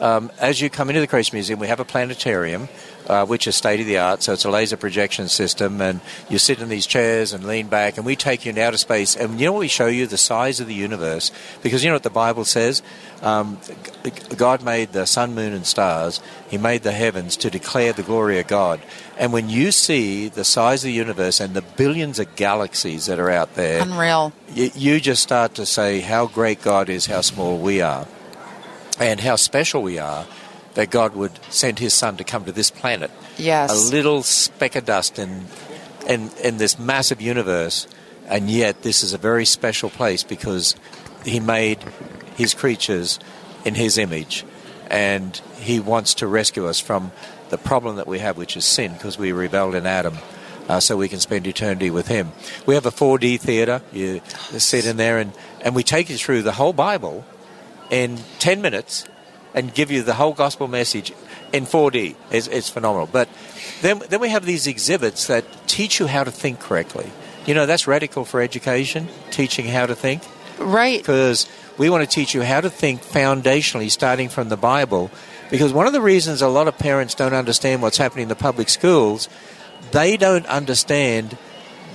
um, 0.00 0.30
as 0.40 0.60
you 0.60 0.70
come 0.70 0.88
into 0.90 1.00
the 1.00 1.06
Creation 1.06 1.36
Museum, 1.36 1.58
we 1.58 1.66
have 1.68 1.80
a 1.80 1.84
planetarium. 1.84 2.68
Uh, 3.08 3.26
which 3.26 3.48
is 3.48 3.56
state 3.56 3.80
of 3.80 3.86
the 3.86 3.98
art. 3.98 4.22
So 4.22 4.32
it's 4.32 4.44
a 4.44 4.50
laser 4.50 4.76
projection 4.76 5.26
system, 5.26 5.80
and 5.80 6.00
you 6.28 6.38
sit 6.38 6.60
in 6.60 6.68
these 6.68 6.86
chairs 6.86 7.32
and 7.32 7.42
lean 7.42 7.66
back, 7.66 7.96
and 7.96 8.06
we 8.06 8.14
take 8.14 8.44
you 8.44 8.50
into 8.50 8.62
outer 8.62 8.76
space. 8.76 9.16
And 9.16 9.40
you 9.40 9.46
know 9.46 9.52
what 9.54 9.58
we 9.58 9.66
show 9.66 9.88
you? 9.88 10.06
The 10.06 10.16
size 10.16 10.60
of 10.60 10.68
the 10.68 10.74
universe. 10.74 11.32
Because 11.64 11.82
you 11.82 11.90
know 11.90 11.96
what 11.96 12.04
the 12.04 12.10
Bible 12.10 12.44
says? 12.44 12.80
Um, 13.20 13.58
God 14.36 14.62
made 14.62 14.92
the 14.92 15.04
sun, 15.04 15.34
moon, 15.34 15.52
and 15.52 15.66
stars, 15.66 16.20
He 16.48 16.58
made 16.58 16.84
the 16.84 16.92
heavens 16.92 17.36
to 17.38 17.50
declare 17.50 17.92
the 17.92 18.04
glory 18.04 18.38
of 18.38 18.46
God. 18.46 18.80
And 19.18 19.32
when 19.32 19.50
you 19.50 19.72
see 19.72 20.28
the 20.28 20.44
size 20.44 20.84
of 20.84 20.86
the 20.86 20.92
universe 20.92 21.40
and 21.40 21.54
the 21.54 21.62
billions 21.62 22.20
of 22.20 22.36
galaxies 22.36 23.06
that 23.06 23.18
are 23.18 23.30
out 23.30 23.56
there, 23.56 23.82
unreal, 23.82 24.32
you, 24.54 24.70
you 24.76 25.00
just 25.00 25.24
start 25.24 25.54
to 25.54 25.66
say 25.66 25.98
how 25.98 26.28
great 26.28 26.62
God 26.62 26.88
is, 26.88 27.06
how 27.06 27.22
small 27.22 27.58
we 27.58 27.80
are 27.80 28.06
and 28.98 29.20
how 29.20 29.36
special 29.36 29.82
we 29.82 29.98
are 29.98 30.26
that 30.74 30.90
God 30.90 31.14
would 31.14 31.32
send 31.50 31.78
his 31.78 31.94
son 31.94 32.16
to 32.16 32.24
come 32.24 32.44
to 32.44 32.52
this 32.52 32.70
planet. 32.70 33.10
Yes. 33.36 33.70
A 33.70 33.94
little 33.94 34.22
speck 34.22 34.76
of 34.76 34.84
dust 34.84 35.18
in, 35.18 35.46
in, 36.06 36.30
in 36.42 36.56
this 36.58 36.78
massive 36.78 37.20
universe, 37.20 37.86
and 38.26 38.50
yet 38.50 38.82
this 38.82 39.02
is 39.02 39.12
a 39.12 39.18
very 39.18 39.44
special 39.44 39.90
place 39.90 40.22
because 40.22 40.74
he 41.24 41.40
made 41.40 41.78
his 42.36 42.54
creatures 42.54 43.18
in 43.64 43.74
his 43.74 43.98
image, 43.98 44.44
and 44.90 45.40
he 45.60 45.78
wants 45.78 46.14
to 46.14 46.26
rescue 46.26 46.66
us 46.66 46.80
from 46.80 47.12
the 47.50 47.58
problem 47.58 47.96
that 47.96 48.06
we 48.06 48.18
have, 48.18 48.36
which 48.36 48.56
is 48.56 48.64
sin, 48.64 48.92
because 48.94 49.18
we 49.18 49.32
rebelled 49.32 49.74
in 49.74 49.86
Adam. 49.86 50.16
Uh, 50.68 50.78
so 50.78 50.96
we 50.96 51.08
can 51.08 51.18
spend 51.18 51.44
eternity 51.44 51.90
with 51.90 52.06
him. 52.06 52.30
We 52.66 52.74
have 52.76 52.86
a 52.86 52.92
4D 52.92 53.40
theater. 53.40 53.82
You 53.92 54.20
sit 54.58 54.86
in 54.86 54.96
there, 54.96 55.18
and, 55.18 55.32
and 55.60 55.74
we 55.74 55.82
take 55.82 56.08
you 56.08 56.16
through 56.16 56.42
the 56.42 56.52
whole 56.52 56.72
Bible 56.72 57.24
in 57.92 58.18
10 58.40 58.60
minutes 58.60 59.06
and 59.54 59.72
give 59.72 59.90
you 59.90 60.02
the 60.02 60.14
whole 60.14 60.32
gospel 60.32 60.66
message 60.66 61.12
in 61.52 61.66
4D. 61.66 62.16
It's, 62.30 62.48
it's 62.48 62.70
phenomenal. 62.70 63.06
But 63.06 63.28
then, 63.82 64.02
then 64.08 64.18
we 64.18 64.30
have 64.30 64.46
these 64.46 64.66
exhibits 64.66 65.26
that 65.26 65.44
teach 65.68 66.00
you 66.00 66.06
how 66.06 66.24
to 66.24 66.30
think 66.30 66.58
correctly. 66.58 67.12
You 67.46 67.54
know, 67.54 67.66
that's 67.66 67.86
radical 67.86 68.24
for 68.24 68.40
education, 68.40 69.08
teaching 69.30 69.66
how 69.66 69.86
to 69.86 69.94
think. 69.94 70.22
Right. 70.58 70.98
Because 70.98 71.48
we 71.76 71.90
want 71.90 72.08
to 72.08 72.12
teach 72.12 72.34
you 72.34 72.42
how 72.42 72.62
to 72.62 72.70
think 72.70 73.02
foundationally, 73.02 73.90
starting 73.90 74.30
from 74.30 74.48
the 74.48 74.56
Bible. 74.56 75.10
Because 75.50 75.72
one 75.72 75.86
of 75.86 75.92
the 75.92 76.00
reasons 76.00 76.40
a 76.40 76.48
lot 76.48 76.68
of 76.68 76.78
parents 76.78 77.14
don't 77.14 77.34
understand 77.34 77.82
what's 77.82 77.98
happening 77.98 78.24
in 78.24 78.28
the 78.28 78.34
public 78.34 78.70
schools, 78.70 79.28
they 79.90 80.16
don't 80.16 80.46
understand 80.46 81.36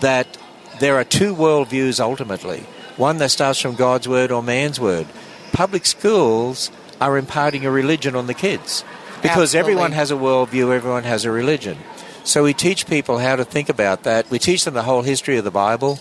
that 0.02 0.38
there 0.80 0.96
are 0.96 1.04
two 1.04 1.36
worldviews 1.36 2.00
ultimately 2.00 2.64
one 2.98 3.20
that 3.20 3.30
starts 3.30 3.62
from 3.62 3.76
God's 3.76 4.08
word 4.08 4.32
or 4.32 4.44
man's 4.44 4.80
word 4.80 5.08
public 5.52 5.86
schools 5.86 6.72
are 7.00 7.18
imparting 7.18 7.66
a 7.66 7.72
religion 7.72 8.16
on 8.16 8.28
the 8.28 8.34
kids 8.34 8.84
because 9.22 9.56
Absolutely. 9.56 9.60
everyone 9.60 9.92
has 9.94 10.12
a 10.12 10.16
worldview, 10.16 10.74
everyone 10.74 11.04
has 11.04 11.26
a 11.26 11.32
religion. 11.32 11.78
So 12.24 12.44
we 12.44 12.54
teach 12.54 12.88
people 12.88 13.20
how 13.20 13.36
to 13.36 13.46
think 13.46 13.70
about 13.70 14.04
that. 14.04 14.30
We 14.30 14.40
teach 14.40 14.66
them 14.66 14.74
the 14.74 14.84
whole 14.84 15.02
history 15.02 15.38
of 15.38 15.44
the 15.44 15.52
Bible 15.52 16.00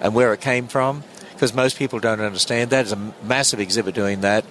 and 0.00 0.14
where 0.14 0.32
it 0.32 0.40
came 0.40 0.66
from 0.66 1.04
because 1.32 1.54
most 1.54 1.78
people 1.78 2.00
don't 2.00 2.20
understand 2.20 2.70
that. 2.70 2.82
It's 2.82 2.92
a 2.92 3.12
massive 3.22 3.60
exhibit 3.60 3.94
doing 3.94 4.22
that. 4.22 4.44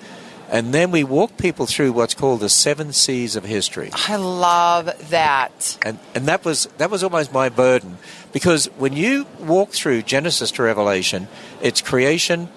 And 0.49 0.73
then 0.73 0.91
we 0.91 1.03
walk 1.03 1.37
people 1.37 1.65
through 1.65 1.91
what's 1.91 2.13
called 2.13 2.39
the 2.39 2.49
seven 2.49 2.93
C's 2.93 3.35
of 3.35 3.43
history. 3.43 3.89
I 3.93 4.15
love 4.15 5.09
that. 5.09 5.77
And 5.81 5.99
and 6.15 6.25
that 6.27 6.45
was 6.45 6.67
that 6.77 6.89
was 6.89 7.03
almost 7.03 7.33
my 7.33 7.49
burden 7.49 7.97
because 8.31 8.67
when 8.77 8.93
you 8.93 9.25
walk 9.39 9.71
through 9.71 10.03
Genesis 10.03 10.51
to 10.51 10.63
Revelation, 10.63 11.27
it's 11.61 11.81
creation, 11.81 12.47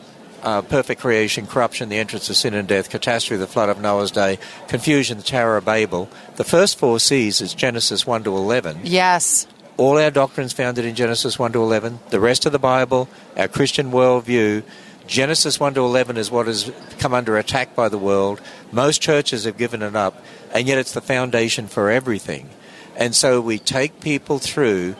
uh, 0.42 0.62
perfect 0.62 1.00
creation, 1.00 1.46
corruption, 1.46 1.88
the 1.88 1.98
entrance 1.98 2.31
of 2.31 2.37
sin 2.37 2.55
and 2.55 2.66
death, 2.66 2.90
catastrophe, 2.90 3.38
the 3.38 3.46
flood 3.46 3.68
of 3.68 3.81
Noah's 3.81 4.11
day, 4.11 4.38
confusion, 4.68 5.18
the 5.18 5.24
Tower 5.24 5.57
of 5.57 5.64
Babel. 5.64 6.09
The 6.37 6.44
first 6.44 6.79
four 6.79 6.98
C's 7.00 7.40
is 7.40 7.55
Genesis 7.55 8.07
1 8.07 8.24
to 8.24 8.37
11. 8.37 8.81
Yes. 8.85 9.46
All 9.76 9.98
our 9.98 10.11
doctrines 10.11 10.53
founded 10.53 10.85
in 10.85 10.94
Genesis 10.94 11.38
1 11.38 11.53
to 11.53 11.62
11. 11.62 12.00
The 12.11 12.20
rest 12.20 12.46
of 12.46 12.53
the 12.53 12.59
Bible, 12.59 13.09
our 13.37 13.48
Christian 13.48 13.90
worldview, 13.90 14.62
Genesis 15.07 15.59
1 15.59 15.74
to 15.74 15.81
11 15.81 16.16
is 16.16 16.31
what 16.31 16.46
has 16.46 16.70
come 16.98 17.14
under 17.14 17.37
attack 17.37 17.74
by 17.74 17.88
the 17.88 17.98
world. 17.98 18.40
Most 18.70 19.03
churches 19.03 19.44
have 19.44 19.57
given 19.57 19.83
it 19.83 19.96
up, 19.96 20.22
and 20.53 20.68
yet 20.68 20.79
it's 20.79 20.92
the 20.92 21.00
foundation 21.00 21.66
for 21.66 21.90
everything. 21.90 22.48
And 22.96 23.14
so 23.14 23.40
we 23.40 23.59
take 23.59 24.00
people 24.00 24.38
through 24.38 24.94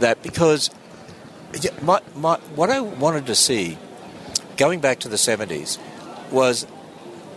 that 0.00 0.22
because 0.22 0.70
my, 1.82 2.00
my, 2.16 2.36
what 2.54 2.70
I 2.70 2.80
wanted 2.80 3.26
to 3.26 3.34
see 3.34 3.78
going 4.56 4.80
back 4.80 5.00
to 5.00 5.08
the 5.08 5.16
70s 5.16 5.78
was 6.30 6.66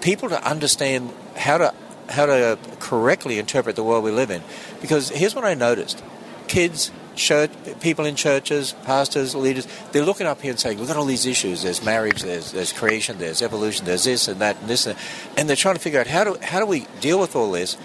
people 0.02 0.30
to 0.30 0.44
understand 0.44 1.12
how 1.36 1.58
to 1.58 1.74
how 2.10 2.26
to 2.26 2.58
correctly 2.80 3.38
interpret 3.38 3.76
the 3.76 3.84
world 3.84 4.04
we 4.04 4.12
live 4.12 4.32
in. 4.32 4.42
Because 4.82 5.10
here's 5.10 5.36
what 5.36 5.44
I 5.44 5.54
noticed: 5.54 6.04
kids, 6.48 6.92
church, 7.16 7.52
people 7.82 8.06
in 8.06 8.16
churches, 8.16 8.74
pastors, 8.84 9.36
leaders, 9.36 9.68
they're 9.92 10.06
looking 10.06 10.28
up 10.28 10.42
here 10.42 10.52
and 10.52 10.60
saying, 10.60 10.80
"We've 10.80 10.88
got 10.88 10.98
all 10.98 11.06
these 11.06 11.26
issues. 11.26 11.64
There's 11.64 11.84
marriage, 11.84 12.22
there's 12.22 12.52
there's 12.52 12.72
creation, 12.72 13.18
there's 13.18 13.42
evolution, 13.42 13.86
there's 13.86 14.06
this 14.06 14.28
and 14.28 14.40
that 14.42 14.60
and 14.62 14.70
this," 14.70 14.86
and, 14.86 14.98
and 15.36 15.50
they're 15.50 15.56
trying 15.56 15.76
to 15.76 15.82
figure 15.82 16.00
out 16.00 16.08
how 16.08 16.24
do 16.24 16.38
how 16.42 16.60
do 16.60 16.66
we 16.66 16.88
deal 17.02 17.20
with 17.20 17.36
all 17.36 17.52
this. 17.52 17.78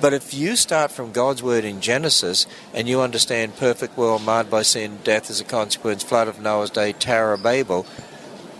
But 0.00 0.12
if 0.12 0.34
you 0.34 0.56
start 0.56 0.90
from 0.90 1.12
God's 1.12 1.42
word 1.42 1.64
in 1.64 1.80
Genesis 1.80 2.46
and 2.74 2.88
you 2.88 3.00
understand 3.00 3.56
perfect 3.56 3.96
world 3.96 4.22
marred 4.22 4.50
by 4.50 4.62
sin, 4.62 4.98
death 5.02 5.30
as 5.30 5.40
a 5.40 5.44
consequence, 5.44 6.02
flood 6.02 6.28
of 6.28 6.40
Noah's 6.40 6.70
day, 6.70 6.92
Tower 6.92 7.32
of 7.32 7.42
Babel, 7.42 7.86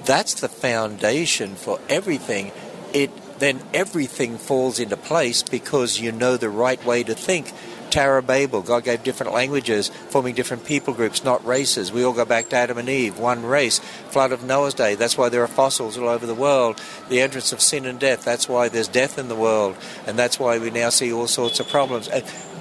that's 0.04 0.34
the 0.34 0.48
foundation 0.48 1.54
for 1.54 1.80
everything. 1.88 2.52
It 2.92 3.10
then 3.38 3.60
everything 3.74 4.38
falls 4.38 4.78
into 4.78 4.96
place 4.96 5.42
because 5.42 6.00
you 6.00 6.12
know 6.12 6.36
the 6.36 6.48
right 6.48 6.82
way 6.84 7.02
to 7.02 7.14
think. 7.14 7.52
Tower 7.90 8.18
of 8.18 8.26
Babel, 8.26 8.62
God 8.62 8.82
gave 8.84 9.04
different 9.04 9.32
languages, 9.32 9.88
forming 10.08 10.34
different 10.34 10.64
people 10.64 10.94
groups, 10.94 11.22
not 11.22 11.44
races. 11.44 11.92
We 11.92 12.04
all 12.04 12.12
go 12.12 12.24
back 12.24 12.48
to 12.48 12.56
Adam 12.56 12.78
and 12.78 12.88
Eve, 12.88 13.18
one 13.18 13.44
race. 13.44 13.78
Flood 14.10 14.32
of 14.32 14.42
Noah's 14.42 14.74
day, 14.74 14.94
that's 14.94 15.16
why 15.16 15.28
there 15.28 15.42
are 15.42 15.48
fossils 15.48 15.96
all 15.96 16.08
over 16.08 16.26
the 16.26 16.34
world. 16.34 16.80
The 17.08 17.20
entrance 17.20 17.52
of 17.52 17.60
sin 17.60 17.86
and 17.86 18.00
death, 18.00 18.24
that's 18.24 18.48
why 18.48 18.68
there's 18.68 18.88
death 18.88 19.18
in 19.18 19.28
the 19.28 19.36
world, 19.36 19.76
and 20.06 20.18
that's 20.18 20.40
why 20.40 20.58
we 20.58 20.70
now 20.70 20.88
see 20.88 21.12
all 21.12 21.28
sorts 21.28 21.60
of 21.60 21.68
problems. 21.68 22.08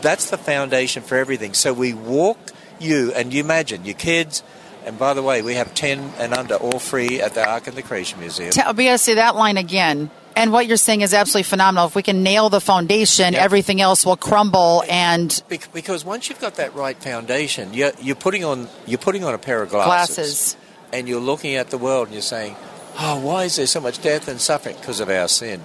That's 0.02 0.30
the 0.30 0.38
foundation 0.38 1.02
for 1.02 1.18
everything. 1.18 1.54
So 1.54 1.74
we 1.74 1.94
walk 1.94 2.52
you, 2.80 3.12
and 3.14 3.34
you 3.34 3.40
imagine 3.40 3.86
your 3.86 3.96
kids, 3.96 4.44
and 4.86 4.98
by 5.00 5.14
the 5.14 5.22
way, 5.24 5.42
we 5.42 5.56
have 5.56 5.74
10 5.74 6.14
and 6.20 6.34
under 6.34 6.56
all 6.56 6.80
free 6.80 7.22
at 7.22 7.34
the 7.34 7.48
Ark 7.48 7.68
and 7.68 7.76
the 7.76 7.82
Creation 7.82 8.20
Museum. 8.20 8.52
Tell, 8.52 8.74
to 8.74 8.98
say 8.98 9.16
that 9.16 9.36
line 9.36 9.58
again. 9.58 10.10
And 10.36 10.52
what 10.52 10.66
you're 10.66 10.78
saying 10.78 11.02
is 11.02 11.14
absolutely 11.14 11.44
phenomenal. 11.44 11.88
If 11.88 11.96
we 11.96 12.02
can 12.02 12.24
nail 12.24 12.50
the 12.50 12.60
foundation, 12.60 13.34
Yeah. 13.34 13.44
everything 13.44 13.82
else 13.82 14.04
will 14.06 14.18
crumble. 14.18 14.84
And 14.90 15.42
Because 15.48 16.04
once 16.04 16.28
you've 16.28 16.40
got 16.42 16.56
that 16.56 16.74
right 16.76 16.98
foundation, 16.98 17.74
you're, 17.74 17.92
you're 18.02 18.16
putting 18.16 18.44
on 18.44 18.68
you're 18.88 18.98
putting 18.98 19.24
on 19.24 19.34
a 19.34 19.38
pair 19.38 19.62
of 19.62 19.70
glasses, 19.70 20.16
Glasses. 20.16 20.58
and 20.92 21.08
you're 21.08 21.22
looking 21.22 21.56
at 21.56 21.70
the 21.70 21.78
world 21.78 22.08
and 22.08 22.14
you're 22.16 22.22
saying, 22.24 22.56
"Oh, 23.00 23.20
why 23.20 23.44
is 23.44 23.58
there 23.58 23.68
so 23.68 23.80
much 23.80 24.02
death 24.02 24.28
and 24.28 24.42
suffering 24.42 24.76
because 24.80 25.00
of 25.00 25.10
our 25.10 25.28
sin?" 25.28 25.62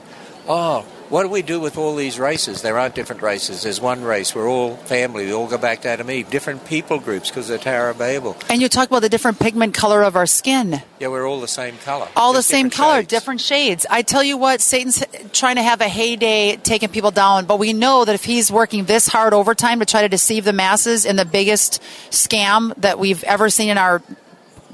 Oh, 0.46 0.84
what 1.10 1.22
do 1.22 1.28
we 1.28 1.42
do 1.42 1.58
with 1.58 1.78
all 1.78 1.94
these 1.96 2.18
races? 2.18 2.62
There 2.62 2.78
aren't 2.78 2.94
different 2.94 3.22
races. 3.22 3.62
There's 3.62 3.80
one 3.80 4.02
race. 4.02 4.34
We're 4.34 4.48
all 4.48 4.76
family. 4.76 5.26
We 5.26 5.32
all 5.32 5.46
go 5.48 5.58
back 5.58 5.82
to 5.82 5.88
Adam 5.88 6.08
and 6.08 6.18
Eve. 6.18 6.30
Different 6.30 6.66
people 6.66 6.98
groups 6.98 7.28
because 7.30 7.48
of 7.48 7.58
the 7.58 7.64
Tower 7.64 7.90
of 7.90 7.98
Babel. 7.98 8.36
and 8.50 8.60
you 8.60 8.68
talk 8.68 8.88
about 8.88 9.00
the 9.00 9.08
different 9.08 9.38
pigment 9.38 9.74
color 9.74 10.02
of 10.02 10.16
our 10.16 10.26
skin. 10.26 10.82
Yeah, 10.98 11.08
we're 11.08 11.26
all 11.26 11.40
the 11.40 11.48
same 11.48 11.76
color. 11.78 12.08
All 12.16 12.32
the 12.32 12.42
same 12.42 12.70
color, 12.70 12.98
shades. 12.98 13.08
different 13.08 13.40
shades. 13.40 13.86
I 13.88 14.02
tell 14.02 14.22
you 14.22 14.36
what, 14.36 14.60
Satan's 14.60 15.02
trying 15.32 15.56
to 15.56 15.62
have 15.62 15.80
a 15.80 15.88
heyday 15.88 16.56
taking 16.56 16.88
people 16.88 17.10
down, 17.10 17.46
but 17.46 17.58
we 17.58 17.72
know 17.72 18.04
that 18.04 18.14
if 18.14 18.24
he's 18.24 18.50
working 18.52 18.84
this 18.84 19.08
hard 19.08 19.32
overtime 19.32 19.78
to 19.80 19.86
try 19.86 20.02
to 20.02 20.08
deceive 20.08 20.44
the 20.44 20.52
masses 20.52 21.04
in 21.04 21.16
the 21.16 21.24
biggest 21.24 21.80
scam 22.10 22.74
that 22.76 22.98
we've 22.98 23.22
ever 23.24 23.48
seen 23.48 23.70
in 23.70 23.78
our 23.78 24.02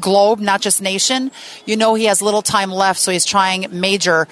globe, 0.00 0.40
not 0.40 0.60
just 0.60 0.82
nation, 0.82 1.30
you 1.64 1.76
know 1.76 1.94
he 1.94 2.06
has 2.06 2.20
little 2.20 2.42
time 2.42 2.70
left, 2.70 2.98
so 2.98 3.12
he's 3.12 3.24
trying 3.24 3.66
major. 3.70 4.26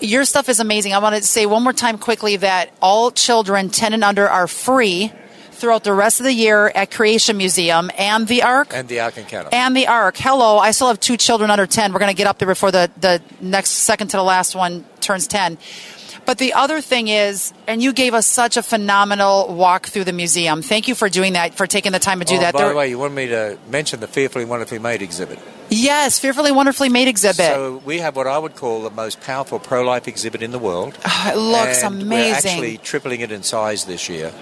Your 0.00 0.24
stuff 0.24 0.48
is 0.48 0.60
amazing. 0.60 0.92
I 0.92 0.98
want 0.98 1.16
to 1.16 1.22
say 1.22 1.46
one 1.46 1.62
more 1.62 1.72
time 1.72 1.98
quickly 1.98 2.36
that 2.36 2.70
all 2.82 3.10
children 3.10 3.70
10 3.70 3.94
and 3.94 4.04
under 4.04 4.28
are 4.28 4.46
free 4.46 5.10
throughout 5.52 5.84
the 5.84 5.92
rest 5.94 6.20
of 6.20 6.24
the 6.24 6.32
year 6.34 6.68
at 6.68 6.90
Creation 6.90 7.38
Museum 7.38 7.90
and 7.96 8.28
the 8.28 8.42
Ark 8.42 8.72
And 8.74 8.86
the 8.88 9.00
Ark 9.00 9.16
Encounter. 9.16 9.48
and 9.52 9.74
the 9.74 9.86
ark 9.86 10.14
hello 10.18 10.58
i 10.58 10.70
still 10.70 10.88
have 10.88 11.00
two 11.00 11.16
children 11.16 11.50
under 11.50 11.66
10 11.66 11.94
we're 11.94 11.98
going 11.98 12.10
to 12.10 12.16
get 12.16 12.26
up 12.26 12.36
there 12.38 12.46
before 12.46 12.70
the, 12.70 12.90
the 13.00 13.22
next 13.40 13.70
second 13.70 14.08
to 14.08 14.18
the 14.18 14.22
last 14.22 14.54
one 14.54 14.84
turns 15.00 15.26
10 15.26 15.56
but 16.26 16.38
the 16.38 16.52
other 16.52 16.80
thing 16.80 17.08
is 17.08 17.54
and 17.66 17.82
you 17.82 17.92
gave 17.92 18.12
us 18.12 18.26
such 18.26 18.56
a 18.56 18.62
phenomenal 18.62 19.54
walk 19.54 19.86
through 19.86 20.04
the 20.04 20.12
museum 20.12 20.62
thank 20.62 20.88
you 20.88 20.94
for 20.94 21.08
doing 21.08 21.32
that 21.34 21.54
for 21.54 21.66
taking 21.66 21.92
the 21.92 21.98
time 21.98 22.18
to 22.18 22.26
do 22.26 22.36
oh, 22.36 22.40
that 22.40 22.52
By 22.52 22.60
There- 22.60 22.70
the 22.70 22.76
way, 22.76 22.88
you 22.90 22.98
wanted 22.98 23.14
me 23.14 23.26
to 23.28 23.58
mention 23.70 24.00
the 24.00 24.08
Fearfully 24.08 24.44
Wonderfully 24.44 24.78
Made 24.78 25.02
exhibit. 25.02 25.38
yes 25.70 26.18
fearfully 26.18 26.52
wonderfully 26.52 26.88
made 26.88 27.08
exhibit 27.08 27.36
So 27.36 27.80
we 27.84 27.98
have 28.00 28.16
what 28.16 28.26
I 28.26 28.38
would 28.38 28.56
call 28.56 28.82
the 28.82 28.90
most 28.90 29.20
powerful 29.20 29.58
pro-life 29.58 30.06
exhibit 30.08 30.42
in 30.42 30.50
the 30.50 30.58
world. 30.58 30.98
it 31.06 31.36
looks 31.36 31.82
and 31.82 32.02
amazing 32.02 32.10
We're 32.10 32.34
actually 32.34 32.78
tripling 32.78 33.20
it 33.20 33.32
in 33.32 33.42
size 33.42 33.84
this 33.84 34.08
year. 34.08 34.32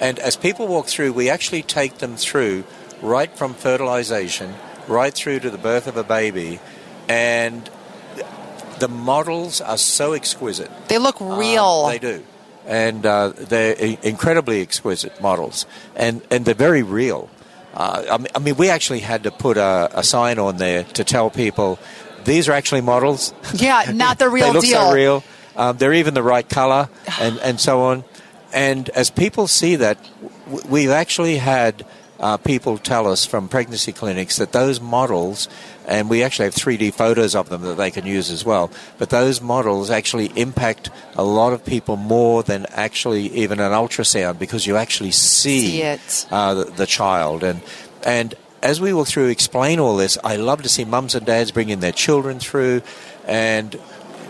And 0.00 0.18
as 0.18 0.36
people 0.36 0.66
walk 0.66 0.86
through, 0.86 1.12
we 1.12 1.30
actually 1.30 1.62
take 1.62 1.98
them 1.98 2.16
through 2.16 2.64
right 3.00 3.30
from 3.36 3.54
fertilization 3.54 4.54
right 4.88 5.14
through 5.14 5.40
to 5.40 5.50
the 5.50 5.58
birth 5.58 5.86
of 5.86 5.96
a 5.96 6.04
baby. 6.04 6.60
And 7.08 7.68
the 8.78 8.88
models 8.88 9.60
are 9.60 9.78
so 9.78 10.12
exquisite. 10.12 10.70
they 10.88 10.98
look 10.98 11.20
Uh, 11.20 11.36
real 11.36 11.86
they 11.88 11.98
do. 11.98 12.22
And 12.66 13.04
uh, 13.04 13.32
they're 13.36 13.74
i- 13.80 13.98
incredibly 14.02 14.60
exquisite 14.62 15.20
models. 15.20 15.66
And, 15.96 16.22
and 16.30 16.44
they're 16.44 16.54
very 16.54 16.82
real. 16.82 17.28
Uh, 17.74 18.18
I, 18.34 18.38
mean, 18.38 18.56
we 18.56 18.68
actually 18.70 19.00
had 19.00 19.22
to 19.24 19.30
put 19.30 19.56
a, 19.56 19.90
a 19.94 20.02
sign 20.04 20.38
on 20.38 20.58
there 20.58 20.84
to 20.84 21.04
tell 21.04 21.30
people 21.30 21.78
these 22.24 22.48
are 22.48 22.52
actually 22.52 22.82
models. 22.82 23.32
yeah 23.54 23.90
not 23.94 24.18
the 24.18 24.28
real 24.28 24.52
deal. 24.52 24.52
they 24.52 24.58
look 24.58 24.64
deal 24.64 24.88
so 24.88 24.94
real. 24.94 25.24
Um, 25.56 25.76
they're 25.76 25.94
even 25.94 26.14
the 26.14 26.22
right 26.22 26.48
color, 26.48 26.88
and, 27.20 27.38
and 27.40 27.60
so 27.60 27.80
on. 27.82 28.04
And 28.54 28.88
as 28.90 29.10
people 29.10 29.46
see 29.48 29.76
that, 29.76 29.98
w- 30.46 30.64
we've 30.68 30.90
actually 30.90 31.36
had 31.38 31.84
uh, 32.22 32.36
people 32.36 32.78
tell 32.78 33.08
us 33.08 33.26
from 33.26 33.48
pregnancy 33.48 33.92
clinics 33.92 34.36
that 34.36 34.52
those 34.52 34.80
models, 34.80 35.48
and 35.86 36.08
we 36.08 36.22
actually 36.22 36.44
have 36.44 36.54
3D 36.54 36.94
photos 36.94 37.34
of 37.34 37.48
them 37.48 37.62
that 37.62 37.76
they 37.76 37.90
can 37.90 38.06
use 38.06 38.30
as 38.30 38.44
well, 38.44 38.70
but 38.96 39.10
those 39.10 39.40
models 39.40 39.90
actually 39.90 40.26
impact 40.36 40.88
a 41.16 41.24
lot 41.24 41.52
of 41.52 41.64
people 41.64 41.96
more 41.96 42.44
than 42.44 42.64
actually 42.70 43.24
even 43.34 43.58
an 43.58 43.72
ultrasound 43.72 44.38
because 44.38 44.66
you 44.66 44.76
actually 44.76 45.10
see, 45.10 45.66
See. 45.66 45.82
Uh, 46.30 46.54
the, 46.54 46.64
the 46.64 46.86
child. 46.86 47.42
And, 47.42 47.60
and 48.06 48.34
as 48.62 48.80
we 48.80 48.92
walk 48.92 49.08
through, 49.08 49.26
explain 49.26 49.80
all 49.80 49.96
this, 49.96 50.16
I 50.22 50.36
love 50.36 50.62
to 50.62 50.68
see 50.68 50.84
mums 50.84 51.16
and 51.16 51.26
dads 51.26 51.50
bringing 51.50 51.80
their 51.80 51.92
children 51.92 52.38
through 52.38 52.82
and 53.26 53.78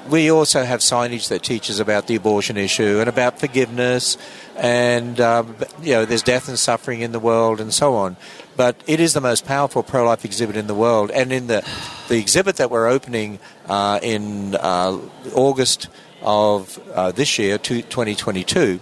we 0.09 0.31
also 0.31 0.65
have 0.65 0.81
signage 0.81 1.29
that 1.29 1.43
teaches 1.43 1.81
about 1.81 2.07
the 2.07 2.15
abortion 2.15 2.57
issue 2.57 2.99
and 3.01 3.09
about 3.09 3.39
forgiveness, 3.39 4.19
and 4.57 5.21
um, 5.21 5.57
you 5.83 5.93
know 5.93 6.05
there's 6.05 6.23
death 6.23 6.49
and 6.49 6.59
suffering 6.59 7.01
in 7.01 7.13
the 7.13 7.19
world 7.19 7.61
and 7.61 7.73
so 7.73 7.95
on. 7.95 8.17
But 8.57 8.77
it 8.87 9.01
is 9.01 9.15
the 9.15 9.21
most 9.21 9.47
powerful 9.47 9.83
pro-life 9.83 10.25
exhibit 10.25 10.57
in 10.57 10.67
the 10.67 10.75
world, 10.75 11.11
and 11.11 11.33
in 11.33 11.47
the 11.47 11.67
the 12.09 12.19
exhibit 12.19 12.57
that 12.57 12.71
we're 12.71 12.89
opening 12.89 13.39
uh, 13.69 14.01
in 14.03 14.55
uh, 14.57 14.99
August 15.35 15.89
of 16.23 16.79
uh, 16.95 17.13
this 17.13 17.39
year, 17.39 17.59
to 17.59 17.83
2022, 17.83 18.81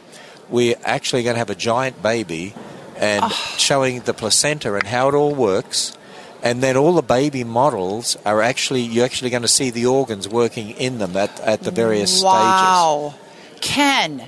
we're 0.48 0.76
actually 0.84 1.22
going 1.22 1.34
to 1.34 1.38
have 1.38 1.50
a 1.50 1.54
giant 1.54 2.02
baby 2.02 2.54
and 2.96 3.32
showing 3.56 4.00
the 4.00 4.12
placenta 4.12 4.74
and 4.74 4.86
how 4.86 5.08
it 5.08 5.14
all 5.14 5.34
works 5.34 5.96
and 6.42 6.62
then 6.62 6.76
all 6.76 6.94
the 6.94 7.02
baby 7.02 7.44
models 7.44 8.16
are 8.24 8.40
actually 8.40 8.82
you're 8.82 9.04
actually 9.04 9.30
going 9.30 9.42
to 9.42 9.48
see 9.48 9.70
the 9.70 9.86
organs 9.86 10.28
working 10.28 10.70
in 10.70 10.98
them 10.98 11.16
at, 11.16 11.38
at 11.40 11.62
the 11.62 11.70
various 11.70 12.10
stages. 12.10 12.24
Wow. 12.24 13.14
Ken, 13.60 14.22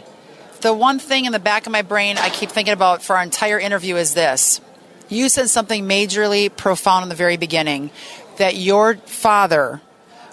the 0.60 0.74
one 0.74 0.98
thing 0.98 1.24
in 1.24 1.32
the 1.32 1.38
back 1.38 1.66
of 1.66 1.72
my 1.72 1.82
brain 1.82 2.18
I 2.18 2.30
keep 2.30 2.50
thinking 2.50 2.74
about 2.74 3.02
for 3.02 3.16
our 3.16 3.22
entire 3.22 3.58
interview 3.58 3.96
is 3.96 4.14
this. 4.14 4.60
You 5.08 5.28
said 5.28 5.50
something 5.50 5.86
majorly 5.86 6.54
profound 6.54 7.02
in 7.02 7.08
the 7.08 7.14
very 7.14 7.36
beginning 7.36 7.90
that 8.38 8.56
your 8.56 8.94
father 8.96 9.80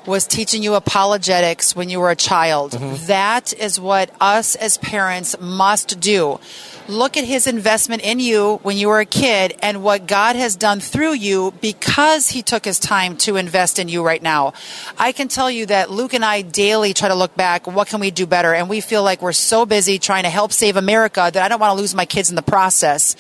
was 0.08 0.26
teaching 0.26 0.64
you 0.64 0.76
apologetics 0.76 1.76
when 1.76 1.90
you 1.90 2.00
were 2.00 2.10
a 2.10 2.16
child. 2.16 2.72
Mm-hmm. 2.72 3.06
That 3.08 3.54
is 3.54 3.80
what 3.80 4.10
us 4.20 4.56
as 4.56 4.78
parents 4.78 5.36
must 5.40 6.00
do. 6.00 6.40
Look 6.88 7.18
at 7.18 7.24
his 7.24 7.46
investment 7.46 8.02
in 8.02 8.20
you 8.20 8.60
when 8.64 8.76
you 8.76 8.88
were 8.88 9.00
a 9.00 9.06
kid 9.06 9.56
and 9.62 9.84
what 9.84 10.08
God 10.08 10.36
has 10.36 10.56
done 10.56 10.80
through 10.80 11.14
you 11.14 11.54
because 11.62 12.30
he 12.30 12.42
took 12.42 12.66
his 12.66 12.80
time 12.80 13.16
to 13.18 13.36
invest 13.36 13.78
in 13.78 13.90
you 13.90 14.04
right 14.04 14.24
now. 14.24 14.54
I 14.98 15.12
can 15.12 15.28
tell 15.28 15.52
you 15.52 15.68
that 15.68 15.92
Luke 15.92 16.14
and 16.14 16.26
I 16.26 16.42
daily 16.42 16.94
try 16.94 17.08
to 17.10 17.16
look 17.16 17.36
back, 17.36 17.68
what 17.68 17.88
can 17.88 18.00
we 18.00 18.10
do 18.10 18.26
better? 18.26 18.54
And 18.56 18.70
we 18.70 18.82
feel 18.82 19.04
like 19.04 19.22
we're 19.22 19.34
so 19.34 19.66
busy 19.66 20.00
trying 20.00 20.24
to 20.24 20.30
help 20.30 20.52
save 20.52 20.78
America 20.78 21.30
that 21.32 21.44
I 21.44 21.48
don't 21.48 21.60
want 21.60 21.76
to 21.76 21.82
lose 21.82 21.94
my 21.94 22.06
kids 22.06 22.30
in 22.32 22.36
the 22.36 22.42
process. 22.42 23.16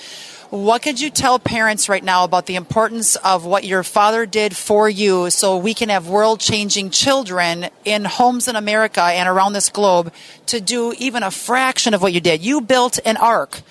What 0.50 0.82
could 0.82 1.00
you 1.00 1.12
tell 1.12 1.38
parents 1.38 1.90
right 1.90 2.04
now 2.04 2.24
about 2.24 2.48
the 2.48 2.56
importance 2.56 3.16
of 3.18 3.46
what 3.46 3.66
your 3.66 3.84
father 3.84 4.26
did 4.26 4.58
for 4.58 4.90
you 4.90 5.30
so 5.30 5.58
we 5.58 5.76
can 5.76 5.90
have 5.90 6.08
world 6.10 6.40
changing 6.40 6.90
children 6.90 7.70
in 7.86 8.04
homes 8.04 8.48
in 8.48 8.56
America 8.56 9.04
and 9.04 9.30
around 9.30 9.54
this 9.54 9.70
globe 9.70 10.12
to 10.48 10.60
do 10.60 10.92
even 10.98 11.22
a 11.22 11.30
fraction 11.30 11.94
of 11.94 12.02
what 12.02 12.14
you 12.14 12.20
did? 12.20 12.44
You 12.44 12.62
built 12.62 12.98
an 13.06 13.18
ark 13.18 13.62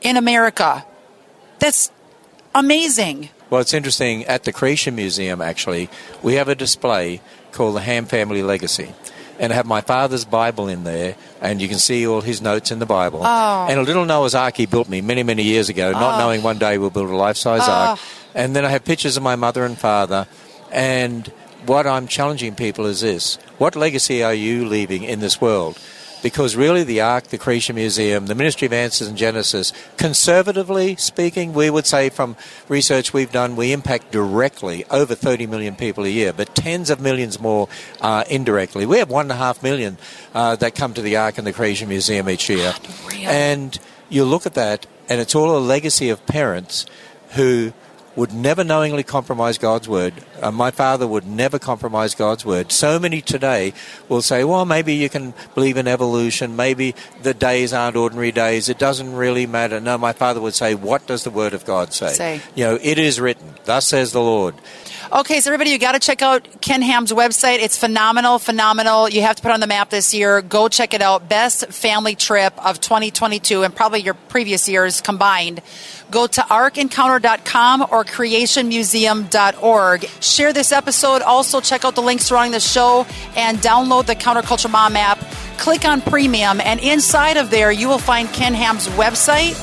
in 0.00 0.16
America. 0.16 0.84
That's 1.60 1.92
amazing. 2.56 3.28
Well, 3.48 3.60
it's 3.60 3.72
interesting. 3.72 4.24
At 4.24 4.42
the 4.42 4.52
Creation 4.52 4.96
Museum, 4.96 5.40
actually, 5.40 5.88
we 6.24 6.34
have 6.34 6.48
a 6.48 6.56
display 6.56 7.20
called 7.52 7.76
the 7.76 7.82
Ham 7.82 8.04
Family 8.04 8.42
Legacy. 8.42 8.92
And 9.38 9.52
I 9.52 9.56
have 9.56 9.66
my 9.66 9.80
father's 9.80 10.24
Bible 10.24 10.68
in 10.68 10.84
there, 10.84 11.14
and 11.40 11.60
you 11.60 11.68
can 11.68 11.78
see 11.78 12.06
all 12.06 12.22
his 12.22 12.40
notes 12.40 12.70
in 12.70 12.78
the 12.78 12.86
Bible. 12.86 13.20
Oh. 13.22 13.66
And 13.68 13.78
a 13.78 13.82
little 13.82 14.04
Noah's 14.04 14.34
Ark 14.34 14.56
he 14.56 14.66
built 14.66 14.88
me 14.88 15.00
many, 15.00 15.22
many 15.22 15.42
years 15.42 15.68
ago, 15.68 15.92
not 15.92 16.14
oh. 16.14 16.18
knowing 16.18 16.42
one 16.42 16.58
day 16.58 16.78
we'll 16.78 16.90
build 16.90 17.10
a 17.10 17.16
life 17.16 17.36
size 17.36 17.68
ark. 17.68 17.98
Oh. 17.98 18.02
And 18.34 18.56
then 18.56 18.64
I 18.64 18.70
have 18.70 18.84
pictures 18.84 19.16
of 19.16 19.22
my 19.22 19.36
mother 19.36 19.64
and 19.64 19.76
father. 19.78 20.26
And 20.72 21.26
what 21.66 21.86
I'm 21.86 22.06
challenging 22.06 22.54
people 22.54 22.86
is 22.86 23.00
this 23.00 23.36
what 23.58 23.76
legacy 23.76 24.22
are 24.22 24.34
you 24.34 24.66
leaving 24.66 25.02
in 25.02 25.20
this 25.20 25.40
world? 25.40 25.78
Because 26.26 26.56
really, 26.56 26.82
the 26.82 27.02
Ark, 27.02 27.28
the 27.28 27.38
Creation 27.38 27.76
Museum, 27.76 28.26
the 28.26 28.34
Ministry 28.34 28.66
of 28.66 28.72
Answers 28.72 29.06
in 29.06 29.16
Genesis, 29.16 29.72
conservatively 29.96 30.96
speaking, 30.96 31.52
we 31.52 31.70
would 31.70 31.86
say 31.86 32.08
from 32.08 32.34
research 32.68 33.12
we've 33.12 33.30
done, 33.30 33.54
we 33.54 33.72
impact 33.72 34.10
directly 34.10 34.84
over 34.90 35.14
30 35.14 35.46
million 35.46 35.76
people 35.76 36.02
a 36.04 36.08
year, 36.08 36.32
but 36.32 36.52
tens 36.52 36.90
of 36.90 36.98
millions 36.98 37.38
more 37.38 37.68
uh, 38.00 38.24
indirectly. 38.28 38.86
We 38.86 38.98
have 38.98 39.08
one 39.08 39.26
and 39.26 39.30
a 39.30 39.36
half 39.36 39.62
million 39.62 39.98
uh, 40.34 40.56
that 40.56 40.74
come 40.74 40.94
to 40.94 41.00
the 41.00 41.14
Ark 41.14 41.38
and 41.38 41.46
the 41.46 41.52
Creation 41.52 41.88
Museum 41.88 42.28
each 42.28 42.50
year. 42.50 42.74
Unreal. 43.04 43.28
And 43.28 43.78
you 44.08 44.24
look 44.24 44.46
at 44.46 44.54
that, 44.54 44.84
and 45.08 45.20
it's 45.20 45.36
all 45.36 45.56
a 45.56 45.60
legacy 45.60 46.08
of 46.08 46.26
parents 46.26 46.86
who 47.36 47.72
would 48.16 48.32
never 48.32 48.64
knowingly 48.64 49.02
compromise 49.02 49.58
God's 49.58 49.88
word. 49.88 50.14
Uh, 50.40 50.50
my 50.50 50.70
father 50.70 51.06
would 51.06 51.26
never 51.26 51.58
compromise 51.58 52.14
God's 52.14 52.44
word. 52.44 52.72
So 52.72 52.98
many 52.98 53.20
today 53.20 53.74
will 54.08 54.22
say, 54.22 54.42
well, 54.42 54.64
maybe 54.64 54.94
you 54.94 55.08
can 55.08 55.34
believe 55.54 55.76
in 55.76 55.86
evolution. 55.86 56.56
Maybe 56.56 56.94
the 57.22 57.34
days 57.34 57.72
aren't 57.72 57.96
ordinary 57.96 58.32
days. 58.32 58.68
It 58.68 58.78
doesn't 58.78 59.14
really 59.14 59.46
matter. 59.46 59.80
No, 59.80 59.98
my 59.98 60.12
father 60.12 60.40
would 60.40 60.54
say, 60.54 60.74
what 60.74 61.06
does 61.06 61.24
the 61.24 61.30
word 61.30 61.52
of 61.52 61.64
God 61.64 61.92
say? 61.92 62.14
Say. 62.14 62.40
You 62.54 62.64
know, 62.64 62.78
it 62.82 62.98
is 62.98 63.20
written. 63.20 63.54
Thus 63.64 63.86
says 63.86 64.12
the 64.12 64.22
Lord. 64.22 64.54
Okay, 65.12 65.40
so 65.40 65.50
everybody, 65.50 65.70
you 65.70 65.78
got 65.78 65.92
to 65.92 66.00
check 66.00 66.20
out 66.20 66.60
Ken 66.60 66.82
Ham's 66.82 67.12
website. 67.12 67.60
It's 67.60 67.78
phenomenal, 67.78 68.40
phenomenal. 68.40 69.08
You 69.08 69.22
have 69.22 69.36
to 69.36 69.42
put 69.42 69.50
it 69.50 69.54
on 69.54 69.60
the 69.60 69.68
map 69.68 69.88
this 69.88 70.12
year. 70.12 70.42
Go 70.42 70.68
check 70.68 70.94
it 70.94 71.00
out. 71.00 71.28
Best 71.28 71.68
family 71.68 72.16
trip 72.16 72.52
of 72.64 72.80
2022 72.80 73.62
and 73.62 73.74
probably 73.74 74.00
your 74.00 74.14
previous 74.14 74.68
years 74.68 75.00
combined. 75.00 75.62
Go 76.10 76.26
to 76.26 76.40
arkencounter.com 76.40 77.82
or 77.90 78.04
creationmuseum.org. 78.04 80.04
Share 80.20 80.52
this 80.52 80.72
episode. 80.72 81.22
Also, 81.22 81.60
check 81.60 81.84
out 81.84 81.94
the 81.94 82.02
links 82.02 82.26
surrounding 82.26 82.52
the 82.52 82.60
show 82.60 83.06
and 83.36 83.58
download 83.58 84.06
the 84.06 84.14
Counterculture 84.14 84.70
Mom 84.70 84.96
app. 84.96 85.18
Click 85.58 85.84
on 85.84 86.00
Premium, 86.02 86.60
and 86.60 86.78
inside 86.80 87.36
of 87.36 87.50
there, 87.50 87.72
you 87.72 87.88
will 87.88 87.98
find 87.98 88.28
Ken 88.28 88.54
Ham's 88.54 88.86
website, 88.88 89.56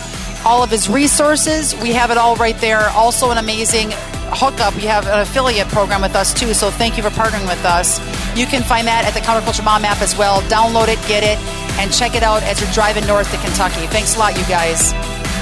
all 0.46 0.64
of 0.64 0.70
his 0.70 0.90
resources. 0.90 1.74
We 1.82 1.94
have 1.94 2.12
it 2.12 2.18
all 2.18 2.36
right 2.36 2.58
there. 2.58 2.90
Also, 2.90 3.32
an 3.32 3.38
amazing 3.38 3.92
hookup. 4.36 4.74
You 4.76 4.88
have 4.88 5.08
an 5.08 5.20
affiliate 5.20 5.68
program 5.68 6.02
with 6.02 6.16
us 6.16 6.34
too, 6.34 6.54
so 6.54 6.72
thank 6.72 6.98
you 6.98 7.04
for 7.04 7.12
partnering 7.12 7.48
with 7.48 7.64
us. 7.64 8.00
You 8.36 8.48
can 8.48 8.64
find 8.64 8.88
that 8.88 9.06
at 9.06 9.14
the 9.14 9.20
Counterculture 9.20 9.64
Mom 9.64 9.86
app 9.86 10.02
as 10.02 10.18
well. 10.18 10.42
Download 10.44 10.88
it, 10.88 10.98
get 11.08 11.24
it, 11.24 11.38
and 11.80 11.94
check 11.94 12.16
it 12.16 12.24
out 12.24 12.42
as 12.44 12.60
you're 12.60 12.72
driving 12.72 13.06
north 13.06 13.32
to 13.32 13.38
Kentucky. 13.38 13.86
Thanks 13.88 14.16
a 14.16 14.20
lot, 14.20 14.38
you 14.38 14.44
guys. 14.46 14.94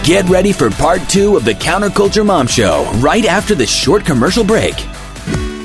Get 0.04 0.28
ready 0.30 0.52
for 0.52 0.72
part 0.72 1.08
two 1.08 1.38
of 1.38 1.46
the 1.46 1.54
Counterculture 1.54 2.26
Mom 2.26 2.48
Show 2.48 2.92
right 2.96 3.24
after 3.24 3.54
the 3.54 3.68
short 3.68 4.04
commercial 4.04 4.44
break. 4.44 4.76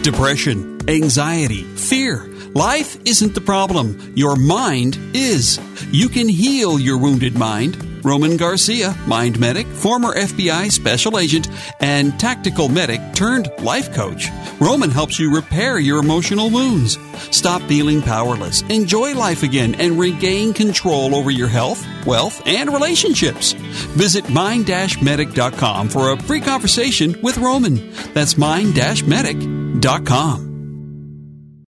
Depression, 0.02 0.78
anxiety, 0.90 1.62
fear. 1.62 2.26
Life 2.52 2.98
isn't 3.06 3.34
the 3.34 3.40
problem. 3.40 4.12
Your 4.14 4.36
mind 4.36 4.98
is. 5.14 5.58
You 5.90 6.10
can 6.10 6.28
heal 6.28 6.78
your 6.78 6.98
wounded 6.98 7.34
mind. 7.34 7.82
Roman 8.06 8.36
Garcia, 8.36 8.94
mind 9.04 9.40
medic, 9.40 9.66
former 9.66 10.14
FBI 10.14 10.70
special 10.70 11.18
agent, 11.18 11.48
and 11.80 12.16
tactical 12.20 12.68
medic 12.68 13.00
turned 13.14 13.50
life 13.58 13.92
coach. 13.92 14.28
Roman 14.60 14.92
helps 14.92 15.18
you 15.18 15.34
repair 15.34 15.80
your 15.80 15.98
emotional 15.98 16.48
wounds. 16.48 16.98
Stop 17.32 17.62
feeling 17.62 18.00
powerless, 18.00 18.62
enjoy 18.68 19.12
life 19.14 19.42
again, 19.42 19.74
and 19.74 19.98
regain 19.98 20.54
control 20.54 21.16
over 21.16 21.32
your 21.32 21.48
health, 21.48 21.84
wealth, 22.06 22.40
and 22.46 22.72
relationships. 22.72 23.54
Visit 23.98 24.30
mind-medic.com 24.30 25.88
for 25.88 26.12
a 26.12 26.16
free 26.16 26.40
conversation 26.40 27.20
with 27.22 27.38
Roman. 27.38 27.92
That's 28.14 28.38
mind-medic.com. 28.38 30.55